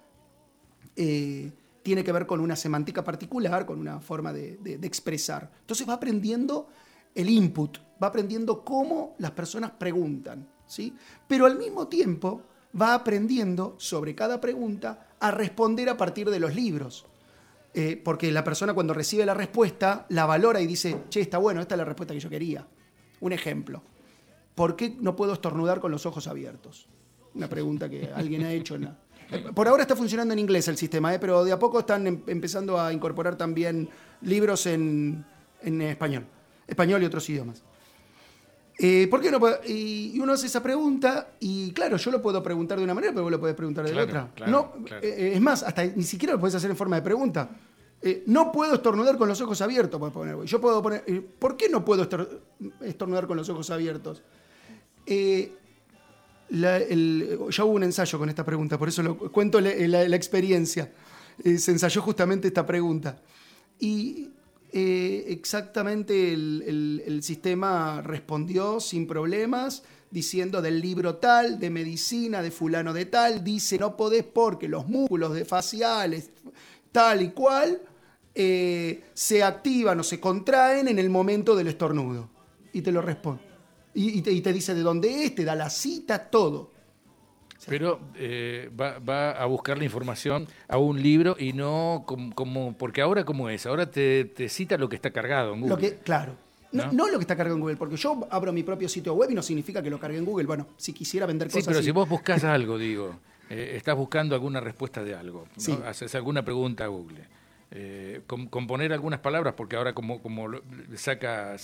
eh, 0.97 1.53
tiene 1.83 2.05
que 2.05 2.13
ver 2.13 2.27
con 2.27 2.41
una 2.41 2.57
semántica 2.57 3.03
particular, 3.03 3.67
con 3.67 3.79
una 3.79 4.01
forma 4.01 4.33
de, 4.33 4.57
de- 4.59 4.79
de 4.79 4.87
expresar. 4.87 5.51
Entonces 5.61 5.89
va 5.89 5.95
aprendiendo 5.95 6.69
el 7.15 7.29
input, 7.29 7.79
va 8.03 8.07
aprendiendo 8.09 8.65
cómo 8.65 9.15
las 9.19 9.33
personas 9.33 9.73
preguntan, 9.73 10.49
¿sí? 10.67 10.95
Pero 11.27 11.47
al 11.47 11.59
mismo 11.59 11.89
tiempo 11.89 12.43
va 12.81 12.95
aprendiendo 12.95 13.75
sobre 13.79 14.15
cada 14.15 14.41
pregunta 14.41 15.09
a 15.21 15.31
responder 15.31 15.89
a 15.89 15.97
partir 15.97 16.31
de 16.31 16.41
los 16.41 16.55
libros. 16.55 17.07
Eh, 17.75 18.01
porque 18.03 18.31
la 18.31 18.45
persona 18.45 18.75
cuando 18.75 18.93
recibe 18.95 19.25
la 19.27 19.33
respuesta 19.35 20.05
la 20.11 20.27
valora 20.27 20.61
y 20.61 20.67
dice, 20.67 21.05
che, 21.09 21.21
está 21.21 21.39
bueno, 21.39 21.61
esta 21.61 21.75
es 21.75 21.79
la 21.79 21.85
respuesta 21.87 22.13
que 22.15 22.21
yo 22.21 22.29
quería. 22.31 22.67
Un 23.21 23.33
ejemplo. 23.33 23.83
¿Por 24.55 24.77
qué 24.77 24.95
no 25.01 25.17
puedo 25.17 25.33
estornudar 25.33 25.81
con 25.81 25.91
los 25.91 26.05
ojos 26.07 26.27
abiertos? 26.27 26.87
Una 27.35 27.49
pregunta 27.49 27.89
que 27.89 28.11
alguien 28.15 28.45
ha 28.45 28.53
hecho. 28.53 28.75
en 28.75 28.83
la- 28.85 28.99
Por 29.55 29.67
ahora 29.69 29.83
está 29.83 29.97
funcionando 29.97 30.33
en 30.35 30.39
inglés 30.41 30.69
el 30.69 30.77
sistema, 30.77 31.15
¿eh? 31.15 31.19
pero 31.19 31.43
de 31.45 31.53
a 31.53 31.59
poco 31.59 31.81
están 31.81 32.07
em- 32.07 32.23
empezando 32.27 32.79
a 32.79 32.93
incorporar 32.93 33.37
también 33.37 33.89
libros 34.21 34.67
en, 34.67 35.25
en 35.63 35.81
español. 35.83 36.27
Español 36.67 37.03
y 37.03 37.07
otros 37.07 37.29
idiomas. 37.31 37.63
Eh, 38.79 39.07
¿Por 39.11 39.21
qué 39.21 39.31
no 39.31 39.39
puedo? 39.39 39.59
Y, 39.67 40.19
uno 40.19 40.33
hace 40.33 40.47
esa 40.47 40.63
pregunta 40.63 41.29
y 41.41 41.73
claro, 41.73 41.97
yo 41.99 42.11
lo 42.11 42.21
puedo 42.23 42.43
preguntar 42.43 42.79
de 42.79 42.85
una 42.85 42.95
manera, 42.95 43.13
pero 43.13 43.23
vos 43.25 43.31
lo 43.33 43.39
podés 43.41 43.55
preguntar 43.55 43.85
de 43.85 43.93
Claro, 43.93 44.07
otra. 44.09 44.31
claro, 44.35 44.51
no, 44.53 44.85
claro. 44.85 45.03
eh, 45.07 45.33
es 45.35 45.41
más, 45.41 45.63
hasta 45.63 45.85
ni 45.85 46.03
siquiera 46.03 46.35
lo 46.35 46.41
podés 46.41 46.55
hacer 46.57 46.71
en 46.71 46.77
forma 46.77 46.97
de 46.97 47.03
pregunta. 47.03 47.51
Eh, 48.01 48.25
no 48.27 48.51
puedo 48.51 48.75
estornudar 48.75 49.17
con 49.17 49.29
los 49.29 49.41
ojos 49.41 49.61
abiertos, 49.61 49.99
podés 50.01 50.13
poner. 50.15 50.37
Yo 50.45 50.61
puedo 50.61 50.83
poner, 50.83 51.05
¿por 51.39 51.57
qué 51.57 51.69
no 51.69 51.85
puedo 51.85 52.03
estor- 52.03 52.41
estornudar 52.81 53.27
con 53.27 53.37
los 53.37 53.49
ojos 53.49 53.71
abiertos? 53.71 54.23
Eh, 55.07 55.53
ya 56.51 57.65
hubo 57.65 57.75
un 57.75 57.85
ensayo 57.85 58.19
con 58.19 58.29
esta 58.29 58.45
pregunta, 58.45 58.79
por 58.79 58.89
eso 58.89 59.17
cuento 59.17 59.61
la, 59.61 60.17
experiencia. 60.17 60.93
Eh, 61.43 61.59
se 61.59 61.71
ensayó 61.71 62.03
justamente 62.03 62.49
esta 62.49 62.67
pregunta. 62.67 63.21
Y 63.79 64.31
eh, 64.73 65.25
exactamente 65.29 66.33
el 66.33 67.21
sistema 67.23 68.03
respondió 68.03 68.81
sin 68.81 69.07
problemas, 69.07 69.83
diciendo 70.13 70.61
del 70.61 70.81
libro 70.81 71.17
tal, 71.17 71.59
de 71.59 71.71
medicina, 71.71 72.43
de 72.43 72.51
fulano 72.51 72.93
de 72.93 73.07
tal, 73.07 73.43
dice 73.43 73.79
no 73.79 73.97
podés 73.97 74.25
porque 74.25 74.69
los 74.69 74.87
músculos 74.87 75.35
de 75.35 75.45
faciales, 75.45 76.31
tal 76.93 77.23
y 77.23 77.31
cual, 77.31 77.81
eh, 78.35 79.05
se 79.15 79.43
activan 79.43 79.99
o 80.01 80.03
se 80.03 80.21
contraen 80.21 80.87
en 80.89 80.99
el 80.99 81.11
momento 81.11 81.57
del 81.57 81.69
estornudo. 81.69 82.29
Y 82.75 82.83
te 82.83 82.93
lo 82.93 83.03
responde. 83.03 83.43
Y, 83.95 84.19
y 84.19 84.23
te, 84.23 84.33
y 84.33 84.41
te 84.41 84.53
dice 84.53 84.75
de 84.75 84.81
dónde 84.83 85.25
es, 85.25 85.35
te 85.35 85.45
da 85.45 85.55
la 85.55 85.69
cita, 85.71 86.31
todo. 86.31 86.71
Pero 87.69 88.01
eh, 88.17 88.71
va, 88.79 88.99
va 88.99 89.31
a 89.33 89.47
buscar 89.47 89.79
la 89.79 89.85
información 89.85 90.49
a 90.67 90.79
un 90.79 91.01
libro 91.01 91.37
y 91.39 91.53
no 91.53 92.03
como, 92.07 92.35
como- 92.35 92.77
porque 92.77 93.03
ahora 93.03 93.25
cómo 93.25 93.49
es, 93.49 93.67
ahora 93.67 93.89
te, 93.91 94.25
te 94.25 94.49
cita 94.49 94.77
lo 94.77 94.89
que 94.89 94.97
está 94.97 95.11
cargado 95.13 95.55
en 95.55 95.61
Google. 95.61 95.75
Lo 95.75 95.79
que, 95.81 95.99
claro. 95.99 96.35
No, 96.73 96.87
¿No? 96.87 96.93
no 96.93 97.09
lo 97.09 97.19
que 97.19 97.23
está 97.23 97.37
cargado 97.37 97.55
en 97.57 97.61
Google, 97.61 97.77
porque 97.77 97.97
yo 97.97 98.27
abro 98.31 98.53
mi 98.53 98.63
propio 98.63 98.89
sitio 98.89 99.13
web 99.15 99.31
y 99.31 99.35
no 99.35 99.43
significa 99.43 99.83
que 99.83 99.91
lo 99.91 100.01
cargue 100.01 100.17
en 100.19 100.25
Google. 100.25 100.47
Bueno, 100.47 100.67
si 100.77 100.93
quisiera 100.93 101.27
vender 101.27 101.49
Sí, 101.51 101.59
cosas. 101.59 101.67
pero 101.69 101.81
y- 101.81 101.85
si 101.85 101.91
vos 101.93 102.09
buscas 102.09 102.43
algo, 102.45 102.79
digo, 102.79 103.15
eh, 103.51 103.75
estás 103.77 103.95
buscando 103.97 104.35
alguna 104.35 104.59
respuesta 104.59 105.05
de 105.05 105.15
algo, 105.15 105.45
¿no? 105.55 105.63
Sí. 105.63 105.79
haces 105.87 106.13
alguna 106.17 106.43
pregunta 106.45 106.85
a 106.85 106.89
Google, 106.89 107.21
eh, 107.71 108.23
com- 108.27 108.49
componer 108.49 108.93
algunas 108.93 109.21
palabras, 109.21 109.55
porque 109.55 109.77
ahora 109.77 109.93
como, 109.93 110.21
como 110.23 110.49
saca 110.97 111.59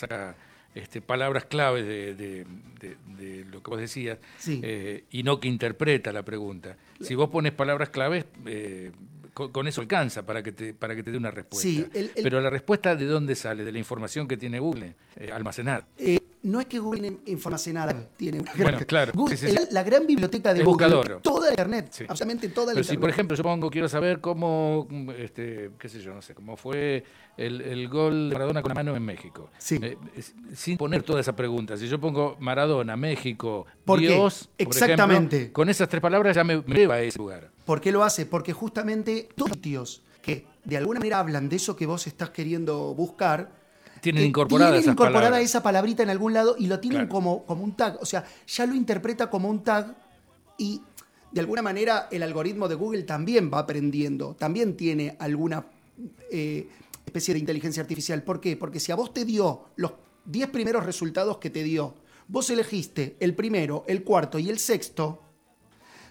este, 0.74 1.00
palabras 1.00 1.44
claves 1.46 1.86
de, 1.86 2.14
de- 2.14 2.46
de- 2.80 2.96
de 3.16 3.44
lo 3.46 3.62
que 3.62 3.70
vos 3.70 3.80
decías, 3.80 4.18
Sí. 4.38 4.60
eh, 4.62 5.04
y 5.10 5.22
no 5.22 5.40
que 5.40 5.48
interpreta 5.48 6.12
la 6.12 6.22
pregunta. 6.24 6.76
Si 7.00 7.14
vos 7.14 7.30
pones 7.30 7.52
palabras 7.52 7.88
claves, 7.90 8.26
eh, 8.46 8.92
con, 9.34 9.50
con 9.52 9.66
eso 9.68 9.80
alcanza 9.80 10.24
para 10.26 10.42
que 10.42 10.52
te, 10.52 10.74
para 10.74 10.94
que 10.96 11.02
te 11.02 11.10
dé 11.10 11.16
una 11.16 11.30
respuesta. 11.30 11.68
Sí, 11.68 11.86
el- 11.94 12.10
el- 12.14 12.22
Pero 12.22 12.40
la 12.40 12.50
respuesta 12.50 12.94
de 12.96 13.04
dónde 13.06 13.34
sale, 13.34 13.64
de 13.64 13.72
la 13.72 13.78
información 13.78 14.26
que 14.28 14.36
tiene 14.36 14.58
Google, 14.60 14.94
eh, 15.16 15.30
almacenada. 15.32 15.86
No 16.42 16.60
es 16.60 16.66
que 16.66 16.78
Google 16.78 17.00
tiene 17.00 17.18
almacenada, 17.44 18.08
tiene 18.16 18.38
una 18.40 18.52
Bueno, 18.56 18.78
claro, 18.86 19.12
Google- 19.14 19.36
sí, 19.36 19.46
sí, 19.48 19.52
sí. 19.52 19.58
el- 19.60 19.74
la 19.74 19.82
gran 19.82 20.06
biblioteca 20.06 20.54
de 20.54 20.60
El 20.60 20.66
Google, 20.66 20.86
buscador. 20.88 21.20
toda 21.22 21.46
la 21.46 21.50
internet, 21.52 21.88
Sí. 21.90 22.04
absolutamente 22.08 22.48
toda 22.50 22.68
la 22.68 22.74
Pero 22.74 22.84
si, 22.84 22.96
por 22.96 23.10
ejemplo, 23.10 23.36
yo 23.36 23.42
pongo, 23.42 23.68
quiero 23.70 23.88
saber 23.88 24.20
cómo, 24.20 24.86
este, 25.18 25.70
qué 25.80 25.88
sé 25.88 26.00
yo, 26.00 26.14
no 26.14 26.22
sé, 26.22 26.34
cómo 26.34 26.56
fue 26.56 27.02
el, 27.36 27.60
el 27.60 27.88
gol 27.88 28.28
de 28.30 28.34
Maradona 28.36 28.62
con 28.62 28.68
la 28.70 28.74
mano 28.76 28.94
en 28.94 29.02
México. 29.04 29.50
Sí. 29.58 29.80
Eh, 29.82 29.96
sin 30.54 30.76
poner 30.76 31.02
toda 31.02 31.20
esa 31.20 31.34
pregunta. 31.34 31.76
Si 31.76 31.88
yo 31.88 31.98
pongo 32.00 32.36
Maradona, 32.38 32.96
México, 32.96 33.66
¿Por 33.84 33.98
qué? 33.98 34.06
Dios, 34.08 34.48
por 34.56 34.66
Exactamente. 34.68 35.36
ejemplo, 35.36 35.52
con 35.54 35.68
esas 35.68 35.88
tres 35.88 36.00
palabras 36.00 36.36
ya 36.36 36.44
me, 36.44 36.58
me 36.62 36.74
lleva 36.76 36.94
a 36.94 37.00
ese 37.00 37.18
lugar. 37.18 37.50
¿Por 37.64 37.80
qué 37.80 37.90
lo 37.90 38.04
hace? 38.04 38.26
Porque 38.26 38.52
justamente 38.52 39.28
todos 39.34 39.50
los 39.50 39.56
sitios 39.56 40.02
que 40.22 40.46
de 40.64 40.76
alguna 40.76 41.00
manera 41.00 41.18
hablan 41.18 41.48
de 41.48 41.56
eso 41.56 41.74
que 41.74 41.86
vos 41.86 42.06
estás 42.06 42.30
queriendo 42.30 42.94
buscar, 42.94 43.57
Tienen 44.00 44.22
eh, 44.24 44.26
incorporada 44.26 44.70
tienen 44.70 44.82
esas 44.82 44.92
incorporada 44.92 45.26
palabras. 45.26 45.44
esa 45.48 45.62
palabrita 45.62 46.02
en 46.02 46.10
algún 46.10 46.32
lado 46.34 46.56
y 46.58 46.66
lo 46.66 46.80
tienen 46.80 47.00
Claro. 47.02 47.10
como, 47.14 47.44
como 47.44 47.64
un 47.64 47.76
tag. 47.76 47.98
O 48.00 48.06
sea, 48.06 48.24
ya 48.46 48.66
lo 48.66 48.74
interpreta 48.74 49.28
como 49.30 49.48
un 49.48 49.62
tag 49.62 49.94
y 50.56 50.82
de 51.32 51.40
alguna 51.40 51.62
manera 51.62 52.08
el 52.10 52.22
algoritmo 52.22 52.68
de 52.68 52.74
Google 52.74 53.02
también 53.02 53.50
va 53.52 53.60
aprendiendo, 53.60 54.34
también 54.34 54.76
tiene 54.76 55.16
alguna 55.18 55.66
eh, 56.30 56.68
especie 57.04 57.34
de 57.34 57.40
inteligencia 57.40 57.82
artificial. 57.82 58.22
¿Por 58.22 58.40
qué? 58.40 58.56
Porque 58.56 58.80
si 58.80 58.92
a 58.92 58.94
vos 58.96 59.12
te 59.12 59.24
dio 59.24 59.64
los 59.76 59.92
10 60.26 60.48
primeros 60.50 60.84
resultados 60.86 61.38
que 61.38 61.50
te 61.50 61.62
dio, 61.62 61.94
vos 62.28 62.48
elegiste 62.50 63.16
el 63.20 63.34
primero, 63.34 63.84
el 63.88 64.04
cuarto 64.04 64.38
y 64.38 64.48
el 64.50 64.58
sexto, 64.58 65.22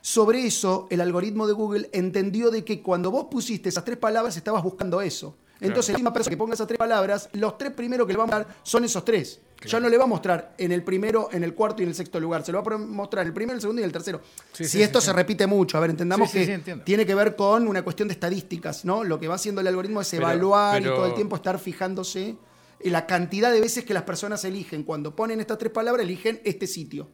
sobre 0.02 0.46
eso, 0.46 0.88
el 0.90 1.02
algoritmo 1.02 1.48
de 1.48 1.54
Google 1.54 1.90
entendió 1.92 2.50
de 2.52 2.64
que 2.64 2.82
cuando 2.82 3.12
vos 3.12 3.28
pusiste 3.30 3.70
esas 3.70 3.84
tres 3.84 3.98
palabras 3.98 4.38
estabas 4.38 4.64
buscando 4.64 5.02
eso. 5.02 5.36
Entonces, 5.60 5.94
la 5.94 5.98
misma 5.98 6.14
persona 6.14 6.30
que 6.32 6.38
ponga 6.38 6.54
esas 6.54 6.68
tres 6.68 6.78
palabras, 6.78 7.30
los 7.34 7.58
tres 7.58 7.72
primeros 7.72 8.06
que 8.06 8.14
le 8.14 8.18
va 8.18 8.24
a 8.24 8.28
mostrar 8.28 8.56
son 8.64 8.84
esos 8.84 9.04
tres. 9.04 9.40
Ya 9.66 9.80
no 9.80 9.90
le 9.90 9.98
va 9.98 10.04
a 10.04 10.08
mostrar 10.08 10.54
en 10.60 10.72
el 10.72 10.84
primero, 10.84 11.30
en 11.32 11.44
el 11.44 11.56
cuarto 11.56 11.82
y 11.82 11.84
en 11.84 11.90
el 11.90 11.96
sexto 11.96 12.20
lugar. 12.20 12.46
Se 12.46 12.52
lo 12.52 12.62
va 12.64 12.76
a 12.76 12.78
mostrar 12.78 13.24
en 13.24 13.30
el 13.30 13.34
primero, 13.34 13.56
el 13.56 13.62
segundo 13.62 13.82
y 13.82 13.86
el 13.86 13.92
tercero. 13.92 14.22
Sí, 14.54 14.66
si 14.66 14.70
sí, 14.70 14.84
esto 14.84 15.00
sí, 15.02 15.08
se 15.08 15.14
repite 15.14 15.48
mucho, 15.48 15.78
a 15.78 15.82
ver, 15.82 15.90
entendamos 15.90 16.30
que 16.32 16.62
tiene 16.86 17.06
que 17.08 17.16
ver 17.16 17.36
con 17.36 17.68
una 17.68 17.82
cuestión 17.82 18.08
de 18.08 18.14
estadísticas, 18.14 18.86
¿no? 18.86 19.04
Lo 19.04 19.20
que 19.20 19.28
va 19.28 19.36
haciendo 19.36 19.62
el 19.62 19.68
algoritmo 19.68 20.02
es 20.02 20.10
Pero- 20.12 20.24
evaluar 20.24 20.80
pero- 20.80 20.94
y 20.94 20.96
todo 20.98 21.06
el 21.08 21.14
tiempo 21.16 21.36
estar 21.36 21.58
fijándose 21.58 22.36
en 22.80 22.92
la 22.92 23.08
cantidad 23.08 23.52
de 23.52 23.60
veces 23.60 23.84
que 23.84 23.96
las 23.96 24.04
personas 24.04 24.46
eligen. 24.46 24.84
Cuando 24.84 25.16
ponen 25.16 25.40
estas 25.40 25.58
tres 25.58 25.72
palabras, 25.72 26.04
eligen 26.06 26.40
este 26.46 26.68
sitio. 26.68 27.10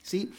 ¿Sí? 0.00 0.32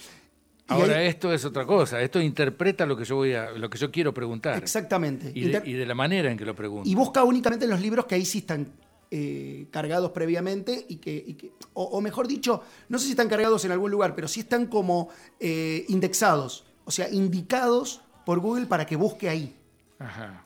Ahora 0.69 0.97
ahí- 0.97 1.07
esto 1.07 1.33
es 1.33 1.43
otra 1.45 1.65
cosa. 1.65 2.01
Esto 2.01 2.19
interpreta 2.21 2.85
lo 2.85 2.95
que 2.97 3.03
yo 3.05 3.15
voy 3.17 3.33
a, 3.33 3.51
lo 3.51 3.69
que 3.69 3.77
yo 3.77 3.91
quiero 3.91 4.13
preguntar. 4.13 4.57
Exactamente. 4.57 5.31
Y 5.33 5.41
de, 5.41 5.45
Inter- 5.47 5.67
y 5.67 5.73
de 5.73 5.85
la 5.85 5.95
manera 5.95 6.31
en 6.31 6.37
que 6.37 6.45
lo 6.45 6.55
pregunto. 6.55 6.89
Y 6.89 6.95
busca 6.95 7.23
únicamente 7.23 7.65
en 7.65 7.71
los 7.71 7.81
libros 7.81 8.05
que 8.05 8.15
ahí 8.15 8.25
sí 8.25 8.39
están 8.39 8.67
eh, 9.11 9.65
cargados 9.71 10.11
previamente 10.11 10.85
y 10.87 10.97
que, 10.97 11.23
y 11.25 11.33
que- 11.33 11.51
o, 11.73 11.83
o 11.83 12.01
mejor 12.01 12.27
dicho, 12.27 12.61
no 12.89 12.99
sé 12.99 13.05
si 13.05 13.11
están 13.11 13.27
cargados 13.27 13.65
en 13.65 13.71
algún 13.71 13.89
lugar, 13.89 14.13
pero 14.15 14.27
sí 14.27 14.41
están 14.41 14.67
como 14.67 15.09
eh, 15.39 15.85
indexados, 15.89 16.65
o 16.85 16.91
sea, 16.91 17.09
indicados 17.09 18.01
por 18.25 18.39
Google 18.39 18.67
para 18.67 18.85
que 18.85 18.95
busque 18.95 19.27
ahí. 19.27 19.55
Ajá. 19.97 20.45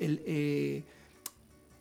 El, 0.00 0.20
eh, 0.26 0.82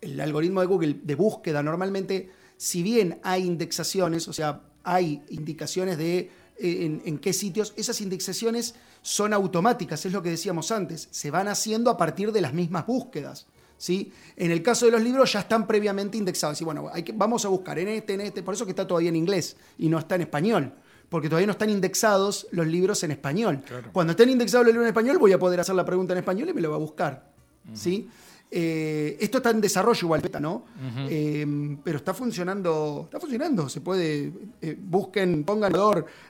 el 0.02 0.20
algoritmo 0.22 0.62
de 0.62 0.68
Google 0.68 0.96
de 1.04 1.16
búsqueda 1.16 1.62
normalmente, 1.64 2.30
si 2.58 2.84
bien 2.84 3.20
hay 3.24 3.44
indexaciones, 3.46 4.28
o 4.28 4.34
sea, 4.34 4.62
hay 4.84 5.22
indicaciones 5.30 5.98
de 5.98 6.30
en, 6.58 7.02
en 7.06 7.18
qué 7.20 7.34
sitios, 7.34 7.74
esas 7.76 8.02
indexaciones 8.02 8.76
son 9.02 9.34
automáticas, 9.34 10.06
es 10.06 10.14
lo 10.14 10.22
que 10.24 10.30
decíamos 10.30 10.72
antes, 10.72 11.08
se 11.12 11.32
van 11.32 11.48
haciendo 11.48 11.90
a 11.90 11.98
partir 11.98 12.32
de 12.32 12.42
las 12.42 12.54
mismas 12.54 12.86
búsquedas. 12.86 13.48
¿sí? 13.78 14.14
En 14.38 14.50
el 14.52 14.64
caso 14.64 14.86
de 14.86 14.94
los 14.94 15.02
libros 15.02 15.34
ya 15.34 15.42
están 15.42 15.68
previamente 15.68 16.18
indexados. 16.18 16.60
Y 16.62 16.64
bueno, 16.64 16.90
hay 16.92 17.04
que, 17.04 17.12
vamos 17.12 17.44
a 17.44 17.50
buscar 17.50 17.78
en 17.80 17.90
este, 17.90 18.14
en 18.14 18.22
este, 18.22 18.42
por 18.42 18.54
eso 18.54 18.64
que 18.64 18.72
está 18.72 18.88
todavía 18.88 19.10
en 19.10 19.18
inglés 19.18 19.58
y 19.78 19.90
no 19.90 20.00
está 20.00 20.16
en 20.16 20.22
español. 20.22 20.72
Porque 21.10 21.28
todavía 21.28 21.48
no 21.48 21.52
están 21.52 21.70
indexados 21.70 22.48
los 22.52 22.66
libros 22.66 23.04
en 23.04 23.12
español. 23.12 23.62
Claro. 23.68 23.90
Cuando 23.92 24.12
estén 24.12 24.30
indexados 24.30 24.66
los 24.66 24.74
libros 24.74 24.86
en 24.86 24.90
español, 24.90 25.18
voy 25.18 25.34
a 25.34 25.38
poder 25.38 25.60
hacer 25.60 25.76
la 25.76 25.86
pregunta 25.86 26.14
en 26.14 26.20
español 26.20 26.50
y 26.50 26.54
me 26.54 26.62
lo 26.62 26.70
va 26.70 26.78
a 26.78 26.80
buscar. 26.80 27.30
¿sí? 27.74 28.10
Eh, 28.56 29.18
esto 29.20 29.38
está 29.38 29.50
en 29.50 29.60
desarrollo 29.60 30.06
igual, 30.06 30.22
¿no? 30.40 30.66
Eh, 31.10 31.76
pero 31.84 31.98
está 31.98 32.14
funcionando, 32.14 33.02
está 33.06 33.20
funcionando. 33.20 33.68
Se 33.68 33.82
puede, 33.82 34.32
eh, 34.62 34.78
busquen, 34.80 35.44
pongan 35.44 35.74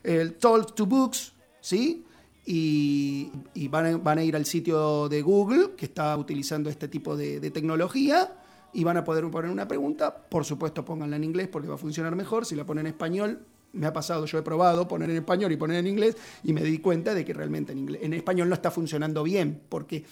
el 0.04 0.36
Talk 0.36 0.74
to 0.74 0.86
Books, 0.86 1.34
¿sí? 1.60 2.06
Y, 2.46 3.30
y 3.56 3.68
van, 3.68 3.86
a, 3.86 3.98
van 3.98 4.20
a 4.20 4.24
ir 4.24 4.38
al 4.38 4.46
sitio 4.46 5.10
de 5.10 5.22
Google, 5.22 5.72
que 5.76 5.86
está 5.86 6.16
utilizando 6.16 6.70
este 6.70 6.88
tipo 6.88 7.18
de, 7.18 7.42
de 7.42 7.52
tecnología, 7.52 8.32
y 8.72 8.86
van 8.86 8.96
a 8.96 9.04
poder 9.04 9.30
poner 9.30 9.52
una 9.52 9.68
pregunta. 9.68 10.16
Por 10.16 10.46
supuesto, 10.46 10.86
pónganla 10.86 11.18
en 11.18 11.26
inglés 11.26 11.50
porque 11.50 11.68
va 11.68 11.76
a 11.76 11.78
funcionar 11.78 12.16
mejor. 12.16 12.46
Si 12.46 12.56
la 12.56 12.66
ponen 12.66 12.86
en 12.86 12.94
español, 12.94 13.40
me 13.74 13.86
ha 13.86 13.92
pasado, 13.92 14.26
yo 14.26 14.38
he 14.38 14.44
probado 14.44 14.88
poner 14.88 15.10
en 15.10 15.18
español 15.18 15.52
y 15.52 15.58
poner 15.58 15.78
en 15.78 15.88
inglés, 15.88 16.16
y 16.44 16.54
me 16.54 16.64
di 16.64 16.78
cuenta 16.78 17.14
de 17.14 17.26
que 17.26 17.34
realmente 17.34 17.74
en, 17.74 17.80
inglés, 17.80 18.02
en 18.02 18.14
español 18.14 18.48
no 18.48 18.56
está 18.56 18.72
funcionando 18.72 19.24
bien, 19.24 19.62
porque, 19.68 20.06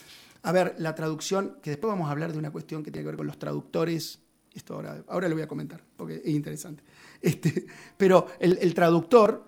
a 0.43 0.51
ver, 0.51 0.75
la 0.79 0.95
traducción, 0.95 1.57
que 1.61 1.69
después 1.71 1.89
vamos 1.91 2.07
a 2.07 2.11
hablar 2.11 2.31
de 2.31 2.37
una 2.39 2.51
cuestión 2.51 2.83
que 2.83 2.91
tiene 2.91 3.03
que 3.03 3.07
ver 3.11 3.17
con 3.17 3.27
los 3.27 3.37
traductores 3.37 4.19
Esto 4.53 4.73
ahora, 4.75 5.03
ahora 5.07 5.29
lo 5.29 5.35
voy 5.35 5.43
a 5.43 5.47
comentar, 5.47 5.81
porque 5.95 6.15
es 6.23 6.27
interesante. 6.33 6.83
Este, 7.21 7.65
pero 7.97 8.27
el, 8.39 8.57
el 8.61 8.73
traductor 8.73 9.45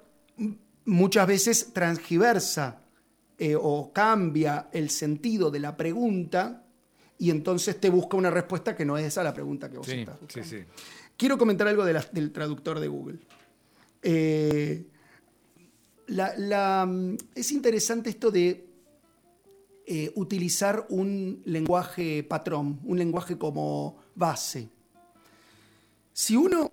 muchas 0.85 1.27
veces 1.27 1.73
transgiversa 1.73 2.79
eh, 3.37 3.55
o 3.59 3.91
cambia 3.91 4.69
el 4.71 4.89
sentido 4.89 5.49
de 5.51 5.59
la 5.59 5.75
pregunta 5.75 6.63
y 7.17 7.31
entonces 7.31 7.79
te 7.81 7.89
busca 7.89 8.15
una 8.17 8.29
respuesta 8.29 8.75
que 8.75 8.85
no 8.85 8.97
es 8.97 9.05
esa 9.05 9.23
la 9.23 9.33
pregunta 9.33 9.69
que 9.69 9.77
vos 9.77 9.87
Sí, 9.87 9.99
estás 10.01 10.19
buscando. 10.21 10.49
sí. 10.49 10.57
Quiero 11.17 11.37
comentar 11.37 11.67
algo 11.67 11.83
de 11.85 11.93
la- 11.93 12.07
del 12.11 12.31
traductor 12.31 12.79
de 12.79 12.87
Google. 12.87 13.19
Eh, 14.01 14.85
la- 16.07 16.33
la, 16.37 16.89
es 17.35 17.51
interesante 17.51 18.09
esto 18.09 18.29
de 18.31 18.67
eh, 19.85 20.13
utilizar 20.15 20.85
un 20.89 21.41
lenguaje 21.43 22.23
patrón, 22.23 22.79
un 22.85 22.97
lenguaje 22.97 23.37
como 23.37 23.97
base. 24.15 24.69
Si 26.13 26.37
uno 26.37 26.71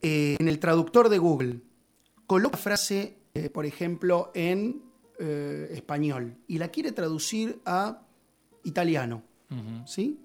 eh, 0.00 0.36
en 0.38 0.46
el 0.46 0.60
traductor 0.60 1.08
de 1.08 1.18
Google 1.18 1.60
coloca 2.26 2.56
una 2.56 2.62
frase, 2.62 3.18
eh, 3.34 3.50
por 3.50 3.66
ejemplo, 3.66 4.30
en 4.34 4.90
español 5.70 6.36
y 6.48 6.58
la 6.58 6.66
quiere 6.66 6.90
traducir 6.90 7.60
a 7.64 8.02
italiano, 8.64 9.22
¿sí? 9.86 10.18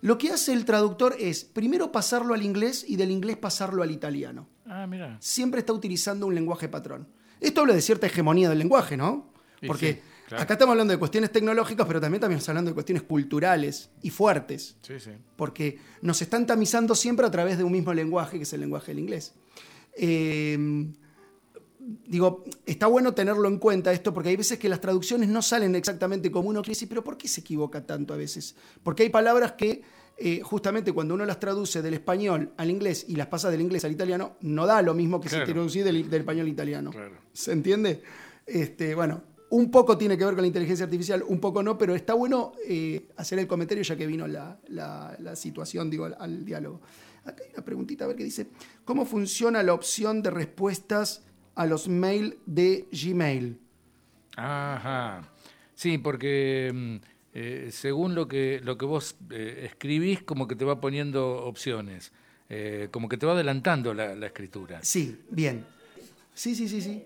Lo 0.00 0.16
que 0.16 0.30
hace 0.30 0.52
el 0.52 0.64
traductor 0.64 1.16
es 1.18 1.44
primero 1.44 1.90
pasarlo 1.90 2.34
al 2.34 2.44
inglés 2.44 2.84
y 2.86 2.94
del 2.94 3.10
inglés 3.10 3.36
pasarlo 3.36 3.82
al 3.82 3.90
italiano. 3.90 4.46
Ah, 4.64 4.86
mira. 4.86 5.16
Siempre 5.20 5.58
está 5.58 5.72
utilizando 5.72 6.26
un 6.28 6.36
lenguaje 6.36 6.68
patrón. 6.68 7.08
Esto 7.40 7.62
habla 7.62 7.74
de 7.74 7.80
cierta 7.80 8.06
hegemonía 8.06 8.48
del 8.48 8.58
lenguaje, 8.58 8.96
¿no? 8.96 9.32
Porque 9.66 9.94
sí, 9.94 10.00
claro. 10.28 10.42
acá 10.44 10.54
estamos 10.54 10.72
hablando 10.72 10.92
de 10.92 10.98
cuestiones 10.98 11.32
tecnológicas, 11.32 11.86
pero 11.86 12.00
también 12.00 12.18
estamos 12.22 12.48
hablando 12.48 12.70
de 12.70 12.74
cuestiones 12.74 13.02
culturales 13.02 13.90
y 14.02 14.10
fuertes 14.10 14.76
Sí, 14.82 15.00
sí. 15.00 15.10
porque 15.36 15.78
nos 16.02 16.22
están 16.22 16.46
tamizando 16.46 16.94
siempre 16.94 17.26
a 17.26 17.30
través 17.30 17.58
de 17.58 17.64
un 17.64 17.72
mismo 17.72 17.92
lenguaje, 17.92 18.36
que 18.36 18.44
es 18.44 18.52
el 18.52 18.60
lenguaje 18.60 18.92
del 18.92 19.00
inglés. 19.00 19.34
Eh, 19.96 20.86
digo, 22.06 22.44
está 22.66 22.86
bueno 22.86 23.14
tenerlo 23.14 23.48
en 23.48 23.58
cuenta 23.58 23.92
esto, 23.92 24.12
porque 24.12 24.28
hay 24.30 24.36
veces 24.36 24.58
que 24.58 24.68
las 24.68 24.80
traducciones 24.80 25.28
no 25.28 25.42
salen 25.42 25.74
exactamente 25.74 26.30
como 26.30 26.48
uno 26.48 26.60
quiere 26.62 26.72
decir, 26.74 26.88
pero 26.88 27.02
¿por 27.04 27.16
qué 27.16 27.28
se 27.28 27.40
equivoca 27.40 27.84
tanto 27.86 28.14
a 28.14 28.16
veces? 28.16 28.54
Porque 28.82 29.04
hay 29.04 29.08
palabras 29.08 29.52
que 29.52 29.82
eh, 30.20 30.40
justamente 30.42 30.92
cuando 30.92 31.14
uno 31.14 31.24
las 31.24 31.38
traduce 31.38 31.80
del 31.80 31.94
español 31.94 32.52
al 32.56 32.70
inglés 32.70 33.04
y 33.08 33.14
las 33.16 33.28
pasa 33.28 33.50
del 33.50 33.60
inglés 33.60 33.84
al 33.84 33.92
italiano, 33.92 34.36
no 34.40 34.66
da 34.66 34.82
lo 34.82 34.92
mismo 34.92 35.20
que 35.20 35.28
Claro. 35.28 35.46
si 35.46 35.52
traducís 35.52 35.84
del, 35.84 36.10
del 36.10 36.20
español 36.22 36.42
al 36.46 36.52
italiano. 36.52 36.90
Claro. 36.90 37.16
¿Se 37.32 37.52
entiende? 37.52 38.02
Este, 38.44 38.94
bueno, 38.94 39.22
un 39.50 39.70
poco 39.70 39.96
tiene 39.96 40.16
que 40.18 40.24
ver 40.24 40.34
con 40.34 40.42
la 40.42 40.46
inteligencia 40.46 40.84
artificial, 40.84 41.22
un 41.26 41.40
poco 41.40 41.62
no, 41.62 41.78
pero 41.78 41.94
está 41.94 42.14
bueno 42.14 42.52
eh, 42.66 43.08
hacer 43.16 43.38
el 43.38 43.46
comentario 43.46 43.82
ya 43.82 43.96
que 43.96 44.06
vino 44.06 44.26
la, 44.26 44.58
la- 44.68 45.16
la 45.20 45.36
situación, 45.36 45.90
digo, 45.90 46.04
al, 46.04 46.16
al 46.18 46.44
diálogo. 46.44 46.80
Acá 47.24 47.42
hay 47.44 47.52
una 47.54 47.64
preguntita, 47.64 48.04
a 48.04 48.08
ver 48.08 48.16
qué 48.16 48.24
dice. 48.24 48.46
¿Cómo 48.84 49.04
funciona 49.06 49.62
la 49.62 49.74
opción 49.74 50.22
de 50.22 50.30
respuestas 50.30 51.22
a 51.54 51.66
los 51.66 51.88
mail 51.88 52.38
de 52.46 52.86
Gmail? 52.92 53.58
Ajá. 54.36 55.22
Sí, 55.74 55.98
porque 55.98 56.70
mm, 56.74 56.96
eh, 57.34 57.68
según 57.72 58.14
lo 58.14 58.28
que, 58.28 58.60
lo 58.62 58.76
que 58.78 58.86
vos 58.86 59.16
eh, 59.30 59.62
escribís, 59.66 60.22
como 60.22 60.46
que 60.48 60.56
te 60.56 60.64
va 60.64 60.80
poniendo 60.80 61.44
opciones, 61.44 62.12
como 62.92 63.10
que 63.10 63.18
te 63.18 63.26
va 63.26 63.32
adelantando 63.32 63.92
la, 63.92 64.14
la 64.14 64.26
escritura. 64.26 64.80
Sí, 64.82 65.20
bien. 65.30 65.66
Sí, 66.34 66.54
sí, 66.54 66.66
sí, 66.66 66.80
sí. 66.80 67.04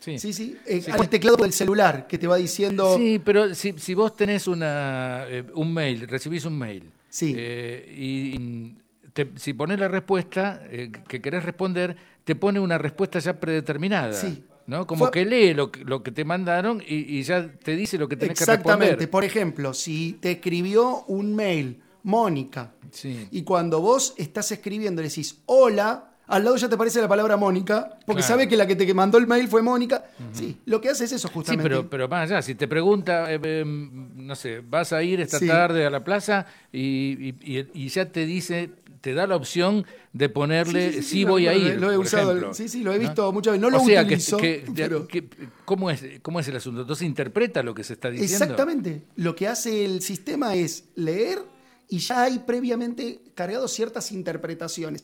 Sí, 0.00 0.18
Sí, 0.18 0.32
sí. 0.32 0.56
Eh, 0.66 0.80
Sí. 0.80 0.90
al 0.90 1.08
teclado 1.08 1.36
del 1.36 1.52
celular 1.52 2.06
que 2.08 2.18
te 2.18 2.26
va 2.26 2.36
diciendo. 2.36 2.96
Sí, 2.96 3.20
pero 3.24 3.54
si, 3.54 3.74
si 3.78 3.94
vos 3.94 4.16
tenés 4.16 4.48
una, 4.48 5.26
eh, 5.28 5.44
un 5.54 5.72
mail, 5.72 6.08
recibís 6.08 6.44
un 6.46 6.58
mail, 6.58 6.90
Sí. 7.08 7.34
eh, 7.36 7.94
y 7.96 8.74
te- 9.12 9.30
si 9.36 9.52
pones 9.52 9.78
la 9.78 9.88
respuesta 9.88 10.62
eh, 10.70 10.90
que 11.06 11.20
querés 11.20 11.44
responder, 11.44 11.96
te 12.24 12.34
pone 12.34 12.58
una 12.60 12.78
respuesta 12.78 13.18
ya 13.18 13.38
predeterminada. 13.38 14.12
Sí. 14.14 14.42
¿no? 14.66 14.86
Como 14.86 15.06
Fue- 15.06 15.10
que 15.10 15.24
lee 15.26 15.52
lo, 15.52 15.72
que- 15.72 15.84
lo 15.84 16.02
que 16.04 16.12
te 16.12 16.24
mandaron 16.24 16.80
y, 16.86 17.18
y 17.18 17.22
ya 17.24 17.50
te 17.50 17.74
dice 17.74 17.98
lo 17.98 18.08
que 18.08 18.14
tenés 18.16 18.38
que 18.38 18.44
Exactamente. 18.44 18.84
responder. 18.92 19.10
Por 19.10 19.24
ejemplo, 19.24 19.74
si 19.74 20.16
te 20.20 20.30
escribió 20.32 21.04
un 21.08 21.34
mail, 21.34 21.80
Mónica, 22.04 22.72
Sí. 22.92 23.26
y 23.32 23.42
cuando 23.42 23.80
vos 23.80 24.14
estás 24.16 24.52
escribiendo 24.52 25.02
le 25.02 25.08
decís 25.08 25.38
hola, 25.46 26.09
al 26.30 26.44
lado 26.44 26.56
ya 26.56 26.68
te 26.68 26.74
aparece 26.76 27.00
la 27.00 27.08
palabra 27.08 27.36
Mónica, 27.36 27.98
porque 28.06 28.20
Claro. 28.22 28.34
sabe 28.34 28.48
que 28.48 28.56
la 28.56 28.66
que 28.66 28.76
te 28.76 28.92
mandó 28.94 29.18
el 29.18 29.26
mail 29.26 29.48
fue 29.48 29.62
Mónica. 29.62 30.04
Sí, 30.32 30.56
lo 30.66 30.80
que 30.80 30.88
hace 30.88 31.04
es 31.04 31.12
eso 31.12 31.28
Sí, 31.28 31.34
justamente. 31.34 31.62
pero, 31.68 31.90
pero 31.90 32.08
más 32.08 32.30
allá, 32.30 32.40
si 32.40 32.54
te 32.54 32.66
pregunta, 32.68 33.32
eh, 33.32 33.40
eh, 33.42 33.64
no 33.66 34.34
sé, 34.36 34.60
vas 34.60 34.92
a 34.92 35.02
ir 35.02 35.20
esta 35.20 35.38
Sí. 35.38 35.46
tarde 35.46 35.84
a 35.84 35.90
la 35.90 36.02
plaza 36.04 36.46
y, 36.72 37.34
y- 37.74 37.88
ya 37.88 38.06
te 38.10 38.24
dice, 38.26 38.70
te 39.00 39.14
da 39.14 39.26
la 39.26 39.34
opción 39.36 39.86
de 40.12 40.28
ponerle, 40.28 40.88
sí, 40.92 40.96
Sí, 40.98 41.02
sí, 41.02 41.08
sí, 41.08 41.14
sí, 41.20 41.24
voy 41.24 41.44
lo- 41.44 41.50
a 41.50 41.54
ir. 41.54 41.80
Lo 41.80 41.90
he 41.92 41.98
usado, 41.98 42.30
ejemplo. 42.32 42.54
sí, 42.54 42.68
sí, 42.68 42.82
lo 42.82 42.92
he 42.92 42.96
¿No? 42.98 43.00
visto 43.00 43.32
muchas 43.32 43.52
veces. 43.52 43.62
No 43.62 43.70
lo 43.70 43.82
o 43.82 43.86
sea, 43.86 44.02
utilizo, 44.02 44.36
que, 44.36 44.64
pero- 44.74 45.08
que- 45.08 45.26
¿cómo, 45.64 45.90
es, 45.90 46.04
¿cómo 46.22 46.38
es 46.38 46.46
el 46.48 46.56
asunto? 46.56 46.82
Entonces 46.82 47.06
interpreta 47.06 47.62
lo 47.62 47.74
que 47.74 47.82
se 47.82 47.94
está 47.94 48.10
diciendo. 48.10 48.44
Exactamente. 48.44 49.02
Lo 49.16 49.34
que 49.34 49.48
hace 49.48 49.84
el 49.84 50.02
sistema 50.02 50.54
es 50.54 50.84
leer 50.96 51.38
y 51.88 51.98
ya 51.98 52.22
hay 52.24 52.38
previamente 52.40 53.20
cargado 53.34 53.66
ciertas 53.68 54.12
interpretaciones. 54.12 55.02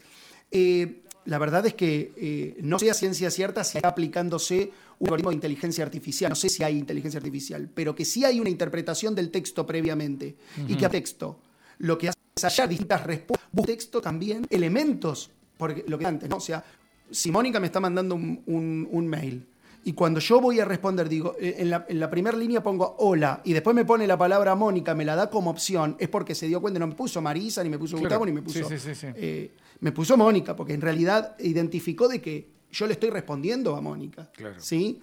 Eh, 0.51 1.03
la 1.27 1.39
verdad 1.39 1.67
es 1.67 1.75
que 1.75 2.13
eh, 2.17 2.57
no 2.63 2.79
sé 2.79 2.91
a 2.91 2.95
ciencia 2.95 3.31
cierta 3.31 3.63
si 3.65 3.79
está 3.79 3.89
aplicándose 3.89 4.71
un 4.99 5.09
algoritmo 5.09 5.31
de 5.31 5.35
inteligencia 5.37 5.85
artificial. 5.85 6.31
No 6.31 6.37
sé 6.37 6.49
si 6.49 6.63
hay 6.63 6.79
inteligencia 6.79 7.19
artificial, 7.19 7.69
pero 7.75 7.95
que 7.95 8.05
sí 8.05 8.25
hay 8.25 8.41
una 8.41 8.49
interpretación 8.49 9.15
del 9.15 9.31
texto 9.31 9.67
previamente. 9.67 10.37
Y 10.69 10.77
que 10.77 10.87
a 10.87 10.89
texto 10.89 11.39
lo 11.79 11.99
que 11.99 12.09
hace 12.09 12.19
es 12.37 12.43
hallar 12.45 12.69
distintas 12.69 13.05
respuestas. 13.05 13.47
Busca 13.53 13.73
texto 13.73 14.01
también 14.01 14.47
elementos, 14.51 15.31
porque 15.59 15.85
lo 15.87 15.99
que 15.99 16.07
antes, 16.07 16.29
¿no? 16.29 16.37
O 16.37 16.41
sea, 16.41 16.65
si 17.11 17.31
Mónica 17.31 17.61
me 17.61 17.67
está 17.67 17.81
mandando 17.81 18.15
un, 18.15 18.43
un- 18.47 18.89
un 18.91 19.07
mail 19.07 19.47
y 19.87 19.93
cuando 19.93 20.19
yo 20.19 20.41
voy 20.41 20.59
a 20.59 20.65
responder, 20.65 21.09
digo, 21.09 21.37
eh, 21.39 21.55
en 21.59 21.71
la, 21.71 21.87
en 21.89 22.01
la 22.01 22.11
primera 22.11 22.37
línea 22.37 22.61
pongo 22.61 22.97
hola 22.99 23.41
y 23.45 23.53
después 23.53 23.75
me 23.77 23.85
pone 23.85 24.05
la 24.05 24.19
palabra 24.19 24.57
Mónica, 24.57 24.97
me 24.97 25.05
la 25.05 25.15
da 25.15 25.31
como 25.31 25.49
opción, 25.49 25.95
es 26.01 26.09
porque 26.09 26.35
se 26.35 26.49
dio 26.49 26.61
cuenta, 26.61 26.81
no 26.81 26.89
me 26.89 26.97
puso 26.97 27.23
Marisa, 27.23 27.63
ni 27.63 27.71
me 27.71 27.79
puso 27.79 27.93
Claro. 27.93 28.09
Gustavo, 28.09 28.27
ni 28.27 28.33
me 28.33 28.43
puso. 28.43 28.69
Sí, 28.69 28.79
sí, 28.79 28.79
sí, 28.81 28.95
sí. 28.97 29.07
eh, 29.15 29.53
me 29.79 29.93
puso 29.93 30.17
Mónica, 30.17 30.57
porque 30.57 30.75
en 30.75 30.81
realidad 30.81 31.37
identificó 31.39 32.09
de 32.09 32.21
que 32.21 32.51
yo 32.73 32.89
le 32.89 32.95
estoy 32.95 33.11
respondiendo 33.11 33.77
a 33.77 33.81
Mónica. 33.81 34.29
Claro. 34.33 34.57
¿Sí? 34.59 35.01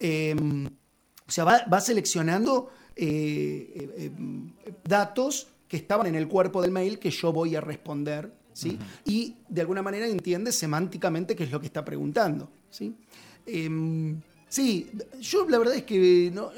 Eh, 0.00 0.34
o 1.28 1.30
sea, 1.30 1.44
va, 1.44 1.66
va 1.70 1.80
seleccionando 1.82 2.70
eh, 2.96 4.10
datos 4.82 5.48
que 5.68 5.76
estaban 5.76 6.06
en 6.06 6.14
el 6.14 6.26
cuerpo 6.26 6.62
del 6.62 6.70
mail 6.70 6.98
que 6.98 7.10
yo 7.10 7.34
voy 7.34 7.54
a 7.54 7.60
responder, 7.60 8.32
¿sí? 8.54 8.78
Y 9.04 9.36
de 9.48 9.60
alguna 9.60 9.82
manera 9.82 10.06
entiende 10.06 10.52
semánticamente 10.52 11.36
qué 11.36 11.44
es 11.44 11.50
lo 11.50 11.60
que 11.60 11.66
está 11.66 11.84
preguntando, 11.84 12.48
¿sí? 12.70 12.94
Em, 13.46 14.20
sí, 14.48 14.90
yo 15.20 15.48
la 15.48 15.58
verdad 15.58 15.74
es 15.76 15.84
que 15.84 16.30
no, 16.34 16.50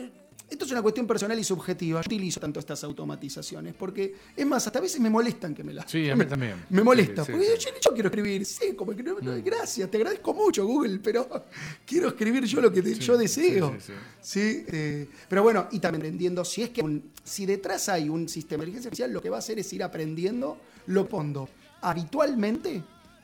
esto 0.51 0.65
es 0.65 0.71
una 0.73 0.81
cuestión 0.81 1.07
personal 1.07 1.39
y 1.39 1.45
subjetiva. 1.45 2.01
Yo 2.01 2.07
utilizo 2.07 2.41
tanto 2.41 2.59
estas 2.59 2.83
automatizaciones 2.85 3.75
porque, 3.75 4.15
es 4.35 4.47
más, 4.47 4.67
hasta 4.67 4.79
a 4.79 4.83
veces 4.83 4.99
me 5.01 5.11
molestan 5.11 5.55
que 5.55 5.63
me 5.63 5.75
las. 5.75 5.91
Sí, 5.91 6.09
a 6.09 6.17
mí 6.17 6.25
también. 6.25 6.55
Me 6.71 6.83
molesta. 6.83 7.23
Sí, 7.25 7.33
sí, 7.33 7.39
porque 7.39 7.47
sí. 7.59 7.67
Yo, 7.67 7.71
yo 7.85 7.93
quiero 7.93 8.09
escribir, 8.09 8.47
sí, 8.47 8.73
como 8.75 8.97
que 8.97 9.03
no, 9.03 9.21
no, 9.21 9.43
gracias, 9.45 9.91
te 9.91 9.99
agradezco 9.99 10.33
mucho, 10.33 10.65
Google, 10.67 10.99
pero 11.01 11.29
quiero 11.87 12.09
escribir 12.09 12.45
yo 12.47 12.61
lo 12.63 12.73
que 12.73 12.81
te- 12.81 12.95
yo 12.95 13.19
deseo. 13.19 13.77
sí, 14.23 14.65
eh, 14.69 15.07
pero 15.29 15.43
bueno, 15.43 15.69
y 15.71 15.79
también 15.81 16.07
entendiendo, 16.07 16.43
si 16.47 16.63
es 16.63 16.71
que 16.71 16.81
un- 16.83 17.11
si 17.23 17.45
detrás 17.45 17.89
hay 17.91 18.09
un 18.09 18.27
sistema 18.29 18.63
de 18.65 18.71
inteligencia 18.71 18.89
artificial, 18.89 19.13
lo 19.13 19.21
que 19.21 19.29
va 19.29 19.37
a 19.37 19.41
hacer 19.41 19.59
es 19.59 19.71
ir 19.75 19.83
aprendiendo, 19.83 20.59
lo 20.87 21.07
pondo 21.07 21.49
habitualmente 21.83 22.83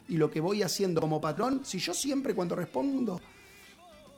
y 0.09 0.16
lo 0.18 0.31
que 0.31 0.40
voy 0.40 0.62
haciendo 0.62 1.00
como 1.00 1.20
patrón, 1.20 1.62
si 1.64 1.79
yo 1.79 1.94
siempre 1.94 2.35
cuando 2.35 2.55
respondo, 2.55 3.18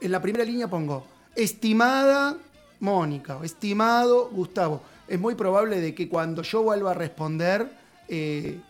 en 0.01 0.13
la 0.13 0.21
primera 0.21 0.45
línea 0.45 0.69
pongo, 0.69 1.07
estimada 1.35 2.37
Mónica, 2.81 3.39
estimado 3.43 4.29
Gustavo, 4.31 4.83
es 5.09 5.19
muy 5.19 5.35
probable 5.35 5.81
de 5.81 5.95
que 5.95 6.09
cuando 6.09 6.43
yo 6.43 6.63
vuelva 6.63 6.91
a 6.91 6.95
responder 6.95 7.71
eh, 8.09 8.61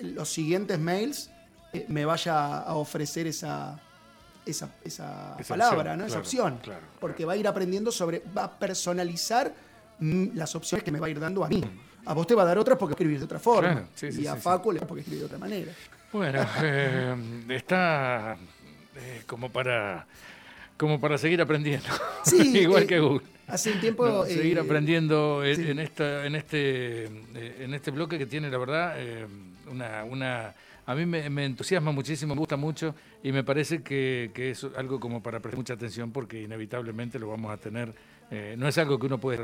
los 0.00 0.28
siguientes 0.28 0.78
mails, 0.78 1.30
eh, 1.72 1.84
me 1.88 2.04
vaya 2.04 2.58
a 2.60 2.74
ofrecer 2.74 3.26
esa, 3.26 3.78
esa, 4.46 4.70
esa 4.84 5.36
Esa 5.38 5.48
palabra, 5.54 5.78
opción, 5.92 5.98
¿no? 5.98 6.06
esa 6.06 6.18
opción. 6.18 6.58
claro, 6.62 6.86
porque 7.00 7.24
va 7.24 7.34
a 7.34 7.36
ir 7.36 7.46
aprendiendo 7.46 7.92
sobre, 7.92 8.22
va 8.36 8.44
a 8.44 8.58
personalizar 8.58 9.52
las 10.00 10.54
opciones 10.54 10.84
que 10.84 10.92
me 10.92 11.00
va 11.00 11.08
a 11.08 11.10
ir 11.10 11.20
dando 11.20 11.44
a 11.44 11.48
mí. 11.48 11.62
A 12.06 12.14
vos 12.14 12.26
te 12.26 12.34
va 12.34 12.42
a 12.42 12.46
dar 12.46 12.56
otras 12.58 12.78
porque 12.78 12.94
escribir 12.94 13.18
de 13.18 13.24
otra 13.24 13.38
forma. 13.38 13.88
Sí, 13.94 14.08
y 14.10 14.26
a 14.26 14.34
sí, 14.34 14.40
Facu 14.40 14.72
le 14.72 14.80
va 14.80 14.86
porque 14.86 15.00
escribir 15.00 15.20
de 15.20 15.26
otra 15.26 15.38
manera. 15.38 15.72
Bueno, 16.12 16.46
eh, 16.62 17.16
está 17.50 18.36
como 19.26 19.50
para 19.50 20.06
como 20.78 20.98
para 21.00 21.18
seguir 21.18 21.40
aprendiendo. 21.42 21.88
Sí, 22.24 22.58
Igual 22.58 22.82
eh, 22.84 22.86
que 22.86 23.00
Google. 23.00 23.26
Hace 23.46 23.72
un 23.72 23.80
tiempo. 23.80 24.06
No, 24.06 24.24
seguir 24.24 24.58
eh, 24.58 24.60
aprendiendo 24.60 25.42
en, 25.44 25.56
sí. 25.56 25.70
en 25.70 25.78
esta, 25.78 26.26
en 26.26 26.34
este 26.34 27.04
eh, 27.04 27.56
en 27.60 27.74
este 27.74 27.90
bloque 27.90 28.18
que 28.18 28.26
tiene 28.26 28.50
la 28.50 28.58
verdad 28.58 28.94
eh, 28.98 29.26
una, 29.70 30.04
una 30.04 30.54
a 30.84 30.94
mí 30.94 31.06
me, 31.06 31.28
me 31.30 31.44
entusiasma 31.44 31.92
muchísimo, 31.92 32.34
me 32.34 32.38
gusta 32.38 32.56
mucho 32.56 32.94
y 33.22 33.32
me 33.32 33.44
parece 33.44 33.82
que, 33.82 34.30
que 34.34 34.50
es 34.50 34.66
algo 34.76 34.98
como 35.00 35.22
para 35.22 35.40
prestar 35.40 35.58
mucha 35.58 35.74
atención 35.74 36.10
porque 36.12 36.42
inevitablemente 36.42 37.18
lo 37.18 37.28
vamos 37.28 37.50
a 37.52 37.56
tener. 37.56 37.92
eh, 38.30 38.54
no 38.58 38.68
es 38.68 38.76
algo 38.78 38.98
que 38.98 39.06
uno 39.06 39.18
puede 39.18 39.38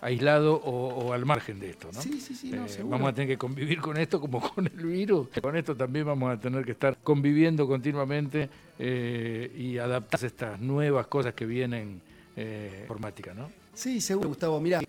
aislado 0.00 0.54
o, 0.54 1.06
o 1.06 1.12
al 1.12 1.24
margen 1.26 1.58
de 1.58 1.70
esto. 1.70 1.90
¿no? 1.92 2.00
Sí, 2.00 2.20
sí, 2.20 2.34
sí, 2.34 2.50
no, 2.50 2.64
Eh, 2.66 2.68
seguro. 2.68 2.90
vamos 2.92 3.10
a 3.10 3.14
tener 3.14 3.28
que 3.28 3.38
convivir 3.38 3.80
con 3.80 3.96
esto 3.96 4.20
como 4.20 4.40
con 4.40 4.66
el 4.66 4.72
virus. 4.86 5.28
Con 5.42 5.56
esto 5.56 5.76
también 5.76 6.06
vamos 6.06 6.30
a 6.32 6.38
tener 6.38 6.64
que 6.64 6.72
estar 6.72 6.96
conviviendo 7.02 7.66
continuamente 7.66 8.48
eh, 8.78 9.52
y 9.56 9.78
adaptarse 9.78 10.26
a 10.26 10.28
estas 10.28 10.60
nuevas 10.60 11.06
cosas 11.08 11.34
que 11.34 11.46
vienen 11.46 12.00
eh, 12.36 12.78
informática, 12.82 13.34
¿no? 13.34 13.50
Sí, 13.74 14.00
seguro, 14.00 14.28
Gustavo. 14.28 14.60
Mira, 14.60 14.80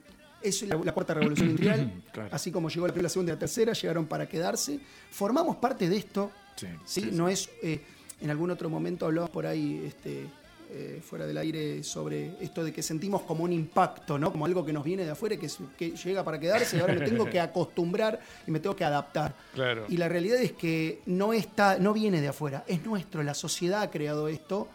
es 0.42 0.62
la, 0.64 0.76
la 0.78 0.92
cuarta 0.94 1.14
revolución 1.16 1.50
industrial. 1.50 1.92
Claro. 2.14 2.30
Así 2.34 2.52
como 2.52 2.70
llegó 2.70 2.86
la 2.88 2.94
primera, 2.94 3.04
la 3.08 3.10
segunda 3.10 3.32
y 3.32 3.36
la 3.36 3.40
tercera, 3.40 3.74
llegaron 3.74 4.06
para 4.06 4.28
quedarse. 4.28 4.80
Formamos 5.12 5.56
parte 5.58 5.90
de 5.90 5.98
esto. 5.98 6.32
Sí, 6.56 6.68
¿sí? 6.86 7.02
sí, 7.02 7.10
no 7.14 7.28
es. 7.30 7.50
eh, 7.64 7.82
en 8.22 8.30
algún 8.30 8.52
otro 8.52 8.70
momento 8.70 9.06
hablamos 9.06 9.30
por 9.30 9.46
ahí, 9.48 9.82
este, 9.88 10.26
eh, 10.72 11.02
fuera 11.04 11.26
del 11.26 11.36
aire, 11.40 11.84
sobre 11.84 12.34
esto 12.40 12.64
de 12.64 12.72
que 12.72 12.84
sentimos 12.84 13.24
como 13.24 13.44
un 13.44 13.52
impacto, 13.52 14.20
¿no? 14.20 14.32
Como 14.32 14.46
algo 14.46 14.64
que 14.64 14.72
nos 14.72 14.84
viene 14.84 15.04
de 15.04 15.10
afuera, 15.10 15.34
y 15.34 15.40
que, 15.40 15.92
llega 15.92 16.24
para 16.24 16.40
quedarse, 16.40 16.78
y 16.78 16.80
ahora 16.80 16.94
me 16.94 17.06
tengo 17.06 17.26
que 17.28 17.40
acostumbrar 17.40 18.20
y 18.46 18.52
me 18.52 18.60
tengo 18.60 18.76
que 18.76 18.84
adaptar. 18.84 19.34
Claro. 19.56 19.86
Y 19.90 19.98
la 19.98 20.08
realidad 20.08 20.40
es 20.40 20.52
que 20.52 21.02
no 21.08 21.34
está, 21.34 21.80
no 21.80 21.92
viene 21.92 22.22
de 22.22 22.28
afuera, 22.28 22.66
es 22.68 22.86
nuestro. 22.86 23.24
La 23.24 23.34
sociedad 23.34 23.82
ha 23.82 23.90
creado 23.90 24.28
esto. 24.28 24.68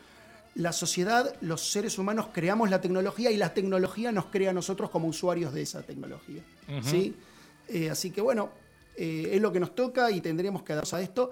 La 0.56 0.72
sociedad, 0.72 1.36
los 1.40 1.70
seres 1.70 1.96
humanos 1.96 2.26
creamos 2.32 2.70
la 2.70 2.80
tecnología 2.80 3.30
y 3.30 3.36
la 3.36 3.54
tecnología 3.54 4.10
nos 4.10 4.26
crea 4.26 4.50
a 4.50 4.52
nosotros 4.52 4.90
como 4.90 5.06
usuarios 5.06 5.54
de 5.54 5.62
esa 5.62 5.82
tecnología. 5.82 6.42
¿sí? 6.82 7.14
Eh, 7.68 7.88
así 7.88 8.10
que 8.10 8.20
bueno, 8.20 8.50
eh, 8.96 9.30
es 9.32 9.40
lo 9.40 9.52
que 9.52 9.60
nos 9.60 9.76
toca 9.76 10.10
y 10.10 10.20
tendremos 10.20 10.64
que 10.64 10.72
adaptarnos 10.72 10.94
a 10.94 11.02
esto 11.02 11.30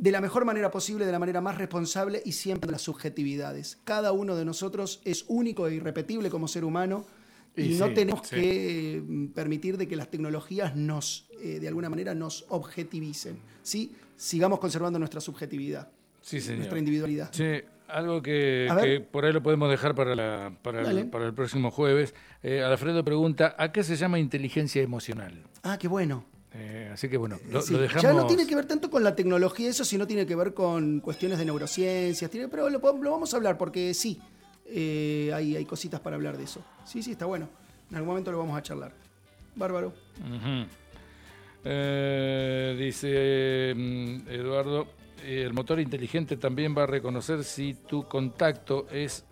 de 0.00 0.10
la 0.10 0.20
mejor 0.22 0.46
manera 0.46 0.70
posible, 0.70 1.04
de 1.04 1.12
la 1.12 1.18
manera 1.18 1.42
más 1.42 1.58
responsable 1.58 2.22
y 2.24 2.32
siempre 2.32 2.70
las 2.70 2.80
subjetividades. 2.80 3.78
Cada 3.84 4.12
uno 4.12 4.34
de 4.34 4.46
nosotros 4.46 5.02
es 5.04 5.26
único 5.28 5.66
e 5.68 5.74
irrepetible 5.74 6.30
como 6.30 6.48
ser 6.48 6.64
humano 6.64 7.04
y, 7.54 7.74
Y 7.74 7.78
no 7.78 7.88
sí, 7.88 7.94
tenemos 7.94 8.26
sí. 8.26 8.34
que 8.36 8.96
eh, 8.96 9.02
permitir 9.34 9.76
de 9.76 9.86
que 9.86 9.96
las 9.96 10.08
tecnologías 10.10 10.74
nos, 10.74 11.28
eh, 11.42 11.60
de 11.60 11.68
alguna 11.68 11.90
manera, 11.90 12.14
nos 12.14 12.46
objetivicen. 12.48 13.38
¿sí? 13.62 13.92
Sigamos 14.16 14.58
conservando 14.58 14.98
nuestra 14.98 15.20
subjetividad, 15.20 15.90
Sí, 16.22 16.40
señor. 16.40 16.58
nuestra 16.60 16.78
individualidad. 16.78 17.28
Sí, 17.32 17.60
algo 17.88 18.22
que, 18.22 19.04
por 19.10 19.26
ahí 19.26 19.32
lo 19.34 19.42
podemos 19.42 19.68
dejar 19.68 19.94
para, 19.94 20.14
la- 20.14 20.56
para, 20.62 20.82
Dale. 20.82 21.02
el, 21.02 21.10
para 21.10 21.26
el 21.26 21.34
próximo 21.34 21.70
jueves. 21.70 22.14
Eh, 22.42 22.62
Alfredo 22.62 23.04
pregunta, 23.04 23.54
¿a 23.58 23.70
qué 23.70 23.82
se 23.84 23.96
llama 23.96 24.18
inteligencia 24.18 24.80
emocional? 24.80 25.42
Ah, 25.62 25.76
qué 25.78 25.88
bueno. 25.88 26.24
Eh, 26.52 26.90
así 26.92 27.08
que 27.08 27.16
bueno, 27.16 27.38
lo, 27.50 27.62
Sí, 27.62 27.72
lo 27.72 27.80
dejamos... 27.80 28.02
Ya 28.02 28.12
no 28.12 28.26
tiene 28.26 28.46
que 28.46 28.56
ver 28.56 28.66
tanto 28.66 28.90
con 28.90 29.04
la 29.04 29.14
tecnología, 29.14 29.68
eso, 29.68 29.84
sino 29.84 30.06
tiene 30.06 30.26
que 30.26 30.34
ver 30.34 30.52
con 30.52 31.00
cuestiones 31.00 31.38
de 31.38 31.44
neurociencias. 31.44 32.30
Tiene, 32.30 32.48
pero 32.48 32.68
lo, 32.68 32.80
vamos 32.80 33.32
a 33.32 33.36
hablar 33.36 33.56
porque 33.56 33.94
sí, 33.94 34.20
eh, 34.66 35.30
hay, 35.34 35.56
hay 35.56 35.64
cositas 35.64 36.00
para 36.00 36.16
hablar 36.16 36.36
de 36.36 36.44
eso. 36.44 36.62
Sí, 36.84 37.02
sí, 37.02 37.12
está 37.12 37.26
bueno. 37.26 37.48
En 37.90 37.96
algún 37.96 38.08
momento 38.08 38.32
lo 38.32 38.38
vamos 38.38 38.56
a 38.56 38.62
charlar. 38.62 38.92
Bárbaro. 39.54 39.92
Eh, 41.64 42.76
dice 42.78 43.74
mm, 43.76 44.28
Eduardo, 44.28 44.88
el 45.24 45.52
motor 45.52 45.80
inteligente 45.80 46.36
también 46.36 46.74
va 46.76 46.84
a 46.84 46.86
reconocer 46.86 47.44
si 47.44 47.74
tu 47.74 48.04
contacto 48.04 48.86
es 48.90 49.24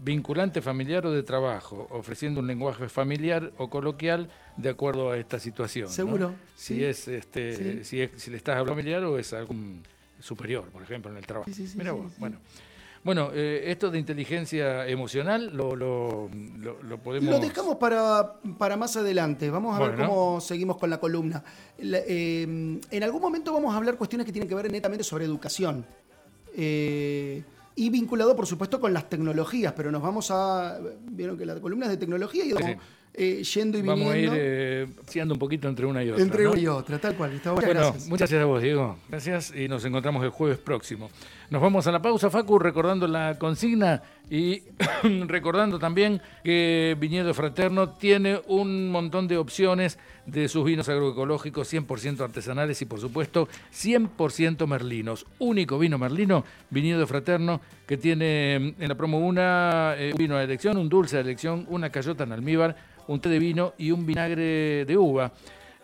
vinculante 0.00 0.62
familiar 0.62 1.04
o 1.06 1.10
de 1.12 1.22
trabajo, 1.22 1.88
ofreciendo 1.90 2.40
un 2.40 2.46
lenguaje 2.46 2.88
familiar 2.88 3.52
o 3.58 3.68
coloquial 3.68 4.30
de 4.56 4.68
acuerdo 4.68 5.10
a 5.10 5.16
esta 5.18 5.38
situación. 5.40 5.86
¿no? 5.86 5.92
Seguro, 5.92 6.34
Si 6.56 6.74
sí. 6.76 6.84
es 6.84 7.08
este, 7.08 7.56
Sí. 7.56 7.84
si 7.84 8.00
es, 8.02 8.10
si 8.16 8.30
le 8.30 8.36
estás 8.36 8.54
hablando 8.56 8.72
familiar 8.80 9.02
o 9.04 9.18
es 9.18 9.32
algún 9.32 9.82
superior, 10.20 10.64
por 10.70 10.82
ejemplo, 10.82 11.10
en 11.10 11.16
el 11.16 11.26
trabajo. 11.26 11.50
Sí, 11.52 11.68
Mira 11.76 11.92
vos, 11.92 12.12
bueno. 12.18 12.38
Bueno, 13.04 13.30
eh, 13.32 13.62
esto 13.66 13.90
de 13.92 13.98
inteligencia 14.00 14.86
emocional 14.88 15.50
lo, 15.56 15.76
lo, 15.76 16.28
lo- 16.58 16.82
lo 16.82 16.98
podemos... 16.98 17.30
Lo 17.30 17.38
dejamos 17.38 17.76
para, 17.76 18.34
para 18.58 18.76
más 18.76 18.96
adelante. 18.96 19.48
Vamos 19.50 19.76
a 19.80 19.86
ver 19.86 19.96
cómo 19.96 20.40
seguimos 20.40 20.76
con 20.78 20.90
la 20.90 20.98
columna. 20.98 21.42
La- 21.78 22.00
eh, 22.06 22.42
en 22.42 23.02
algún 23.04 23.22
momento 23.22 23.52
vamos 23.52 23.72
a 23.72 23.76
hablar 23.76 23.96
cuestiones 23.96 24.26
que 24.26 24.32
tienen 24.32 24.48
que 24.48 24.54
ver 24.54 24.70
netamente 24.70 25.04
sobre 25.04 25.24
educación. 25.24 25.86
Eh, 26.56 27.42
y 27.78 27.90
vinculado, 27.90 28.34
por 28.34 28.46
supuesto, 28.46 28.80
con 28.80 28.92
las 28.92 29.08
tecnologías, 29.08 29.72
pero 29.72 29.92
nos 29.92 30.02
vamos 30.02 30.32
a. 30.32 30.78
Vieron 31.12 31.38
que 31.38 31.46
la 31.46 31.60
columna 31.60 31.86
es 31.86 31.92
de 31.92 31.96
tecnología 31.96 32.44
y 32.44 32.52
vamos 32.52 32.70
eh, 33.14 33.44
yendo 33.44 33.78
y 33.78 33.82
viniendo. 33.82 34.04
Vamos 34.04 34.14
a 34.14 34.18
ir 34.18 34.30
eh, 34.34 34.86
un 35.22 35.38
poquito 35.38 35.68
entre 35.68 35.86
una 35.86 36.02
y 36.02 36.10
otra. 36.10 36.24
entre 36.24 36.42
¿no? 36.42 36.50
una 36.50 36.60
y 36.60 36.66
otra, 36.66 36.98
tal 36.98 37.14
cual. 37.14 37.32
Muchas 37.32 37.54
Bueno, 37.54 37.68
gracias. 37.70 38.08
muchas 38.08 38.30
gracias 38.30 38.42
a 38.42 38.44
vos, 38.46 38.62
Diego. 38.62 38.96
Gracias 39.08 39.54
y 39.54 39.68
nos 39.68 39.84
encontramos 39.84 40.24
el 40.24 40.30
jueves 40.30 40.58
próximo. 40.58 41.08
Nos 41.50 41.62
vamos 41.62 41.86
a 41.86 41.92
la 41.92 42.02
pausa, 42.02 42.30
Facu, 42.30 42.58
recordando 42.58 43.06
la 43.06 43.38
consigna 43.38 44.02
y 44.30 44.62
recordando 45.26 45.78
también 45.78 46.20
que 46.44 46.96
Viñedo 46.98 47.32
Fraterno 47.34 47.90
tiene 47.90 48.40
un 48.46 48.90
montón 48.90 49.28
de 49.28 49.38
opciones 49.38 49.98
de 50.26 50.48
sus 50.48 50.64
vinos 50.64 50.88
agroecológicos 50.88 51.72
100% 51.72 52.20
artesanales 52.20 52.82
y, 52.82 52.84
por 52.86 53.00
supuesto, 53.00 53.48
100% 53.72 54.66
merlinos. 54.66 55.26
Único 55.38 55.78
vino 55.78 55.98
merlino, 55.98 56.44
Viñedo 56.70 57.06
Fraterno, 57.06 57.60
que 57.86 57.96
tiene 57.96 58.74
mm, 58.78 58.82
en 58.82 58.88
la 58.88 58.94
promo 58.94 59.18
una, 59.18 59.94
eh, 59.96 60.12
un 60.12 60.18
vino 60.18 60.36
de 60.36 60.44
elección, 60.44 60.76
un 60.76 60.88
dulce 60.88 61.16
de 61.16 61.22
elección, 61.22 61.66
una 61.68 61.90
cayota 61.90 62.24
en 62.24 62.32
almíbar, 62.32 62.76
un 63.06 63.20
té 63.20 63.30
de 63.30 63.38
vino 63.38 63.72
y 63.78 63.90
un 63.90 64.04
vinagre 64.04 64.84
de 64.84 64.96
uva. 64.96 65.32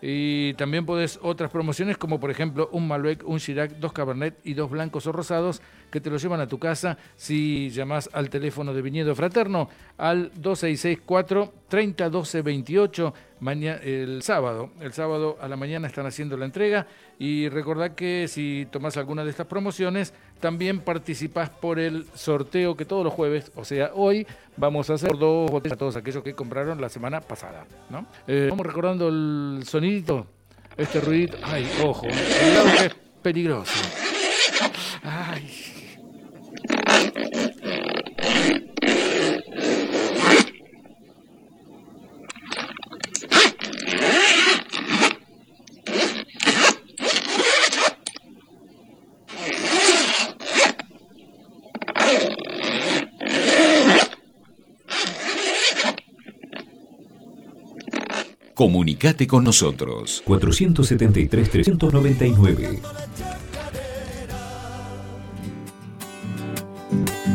Y 0.07 0.53
también 0.55 0.85
podés 0.85 1.19
otras 1.23 1.51
promociones 1.51 1.97
como 1.97 2.21
por 2.21 2.31
ejemplo 2.31 2.69
un 2.73 2.87
Malbec, 2.87 3.27
un 3.27 3.39
Chirac, 3.39 3.79
dos 3.79 3.95
Cabernet 3.95 4.39
y 4.45 4.53
dos 4.53 4.69
blancos 4.71 5.07
o 5.07 5.13
rosados 5.13 5.63
que 5.91 5.99
te 5.99 6.11
lo 6.11 6.19
llevan 6.19 6.43
a 6.43 6.47
tu 6.47 6.59
casa 6.59 6.99
si 7.17 7.71
llamás 7.71 8.11
al 8.13 8.29
teléfono 8.29 8.75
de 8.75 8.83
Viñedo 8.83 9.15
Fraterno 9.15 9.71
al 9.97 10.31
2664 10.35 11.55
301228 11.69 13.15
mañana 13.41 13.81
el 13.83 14.23
sábado. 14.23 14.73
El 14.81 14.93
sábado 14.93 15.39
a 15.41 15.49
la 15.49 15.57
mañana 15.57 15.89
están 15.89 16.05
haciendo 16.05 16.37
la 16.37 16.45
entrega 16.45 16.87
y 17.19 17.49
recordad 17.49 17.95
que 17.95 18.29
si 18.29 18.69
tomás 18.71 18.99
alguna 18.99 19.25
de 19.25 19.31
estas 19.31 19.47
promociones 19.47 20.13
también 20.45 20.81
participás 20.81 21.49
por 21.49 21.79
el 21.79 22.05
sorteo 22.15 22.77
que 22.77 22.85
todos 22.85 23.03
los 23.03 23.15
jueves, 23.15 23.51
o 23.55 23.65
sea, 23.65 23.93
hoy 23.95 24.27
vamos 24.59 24.91
a 24.91 24.93
hacer 24.93 25.17
dos 25.17 25.51
botellas 25.51 25.73
a 25.73 25.79
todos 25.79 25.97
aquellos 25.97 26.23
que 26.23 26.35
compraron 26.35 26.83
la 26.83 26.91
semana 26.91 27.23
pasada, 27.23 27.65
¿no? 27.89 28.05
Eh, 28.27 28.49
vamos 28.51 28.67
recordando 28.67 29.09
el 29.09 29.63
sonidito, 29.65 30.27
este 30.77 31.01
ruidito. 31.01 31.39
Ay, 31.43 31.67
ojo, 31.83 32.03
cuidado 32.03 32.67
que 32.79 32.87
es 32.89 32.95
peligroso. 33.23 33.73
Ay. 35.03 35.74
Comunicate 58.75 59.29
con 59.29 59.45
nosotros. 59.45 60.21
473 60.27 61.49
399 61.49 62.81